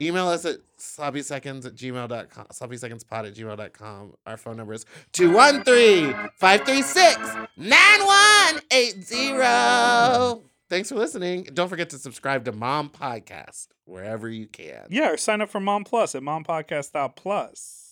[0.00, 2.46] Email us at sloppyseconds at gmail.com.
[2.52, 4.14] Sloppysecondspod at gmail.com.
[4.26, 7.16] Our phone number is 213 536
[7.56, 10.42] 9180.
[10.68, 11.44] Thanks for listening.
[11.54, 14.86] Don't forget to subscribe to Mom Podcast wherever you can.
[14.90, 17.85] Yeah, or sign up for Mom Plus at mompodcast.plus.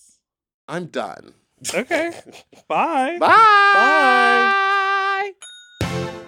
[0.68, 1.34] I'm done.
[1.74, 2.12] Okay.
[2.68, 3.18] Bye.
[3.18, 3.28] Bye.
[3.70, 5.32] Bye.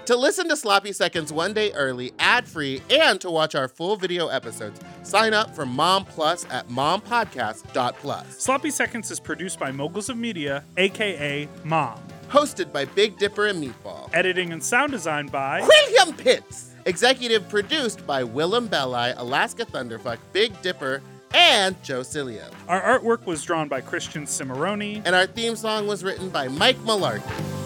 [0.07, 3.97] To listen to Sloppy Seconds one day early, ad free, and to watch our full
[3.97, 8.39] video episodes, sign up for Mom Plus at mompodcast.plus.
[8.39, 12.01] Sloppy Seconds is produced by Moguls of Media, aka Mom.
[12.29, 14.09] Hosted by Big Dipper and Meatball.
[14.13, 16.75] Editing and sound design by William Pitts.
[16.85, 21.03] Executive produced by Willam Belli, Alaska Thunderfuck, Big Dipper,
[21.37, 22.51] and Joe Cilio.
[22.67, 25.03] Our artwork was drawn by Christian Cimarroni.
[25.05, 27.66] And our theme song was written by Mike Malarkey.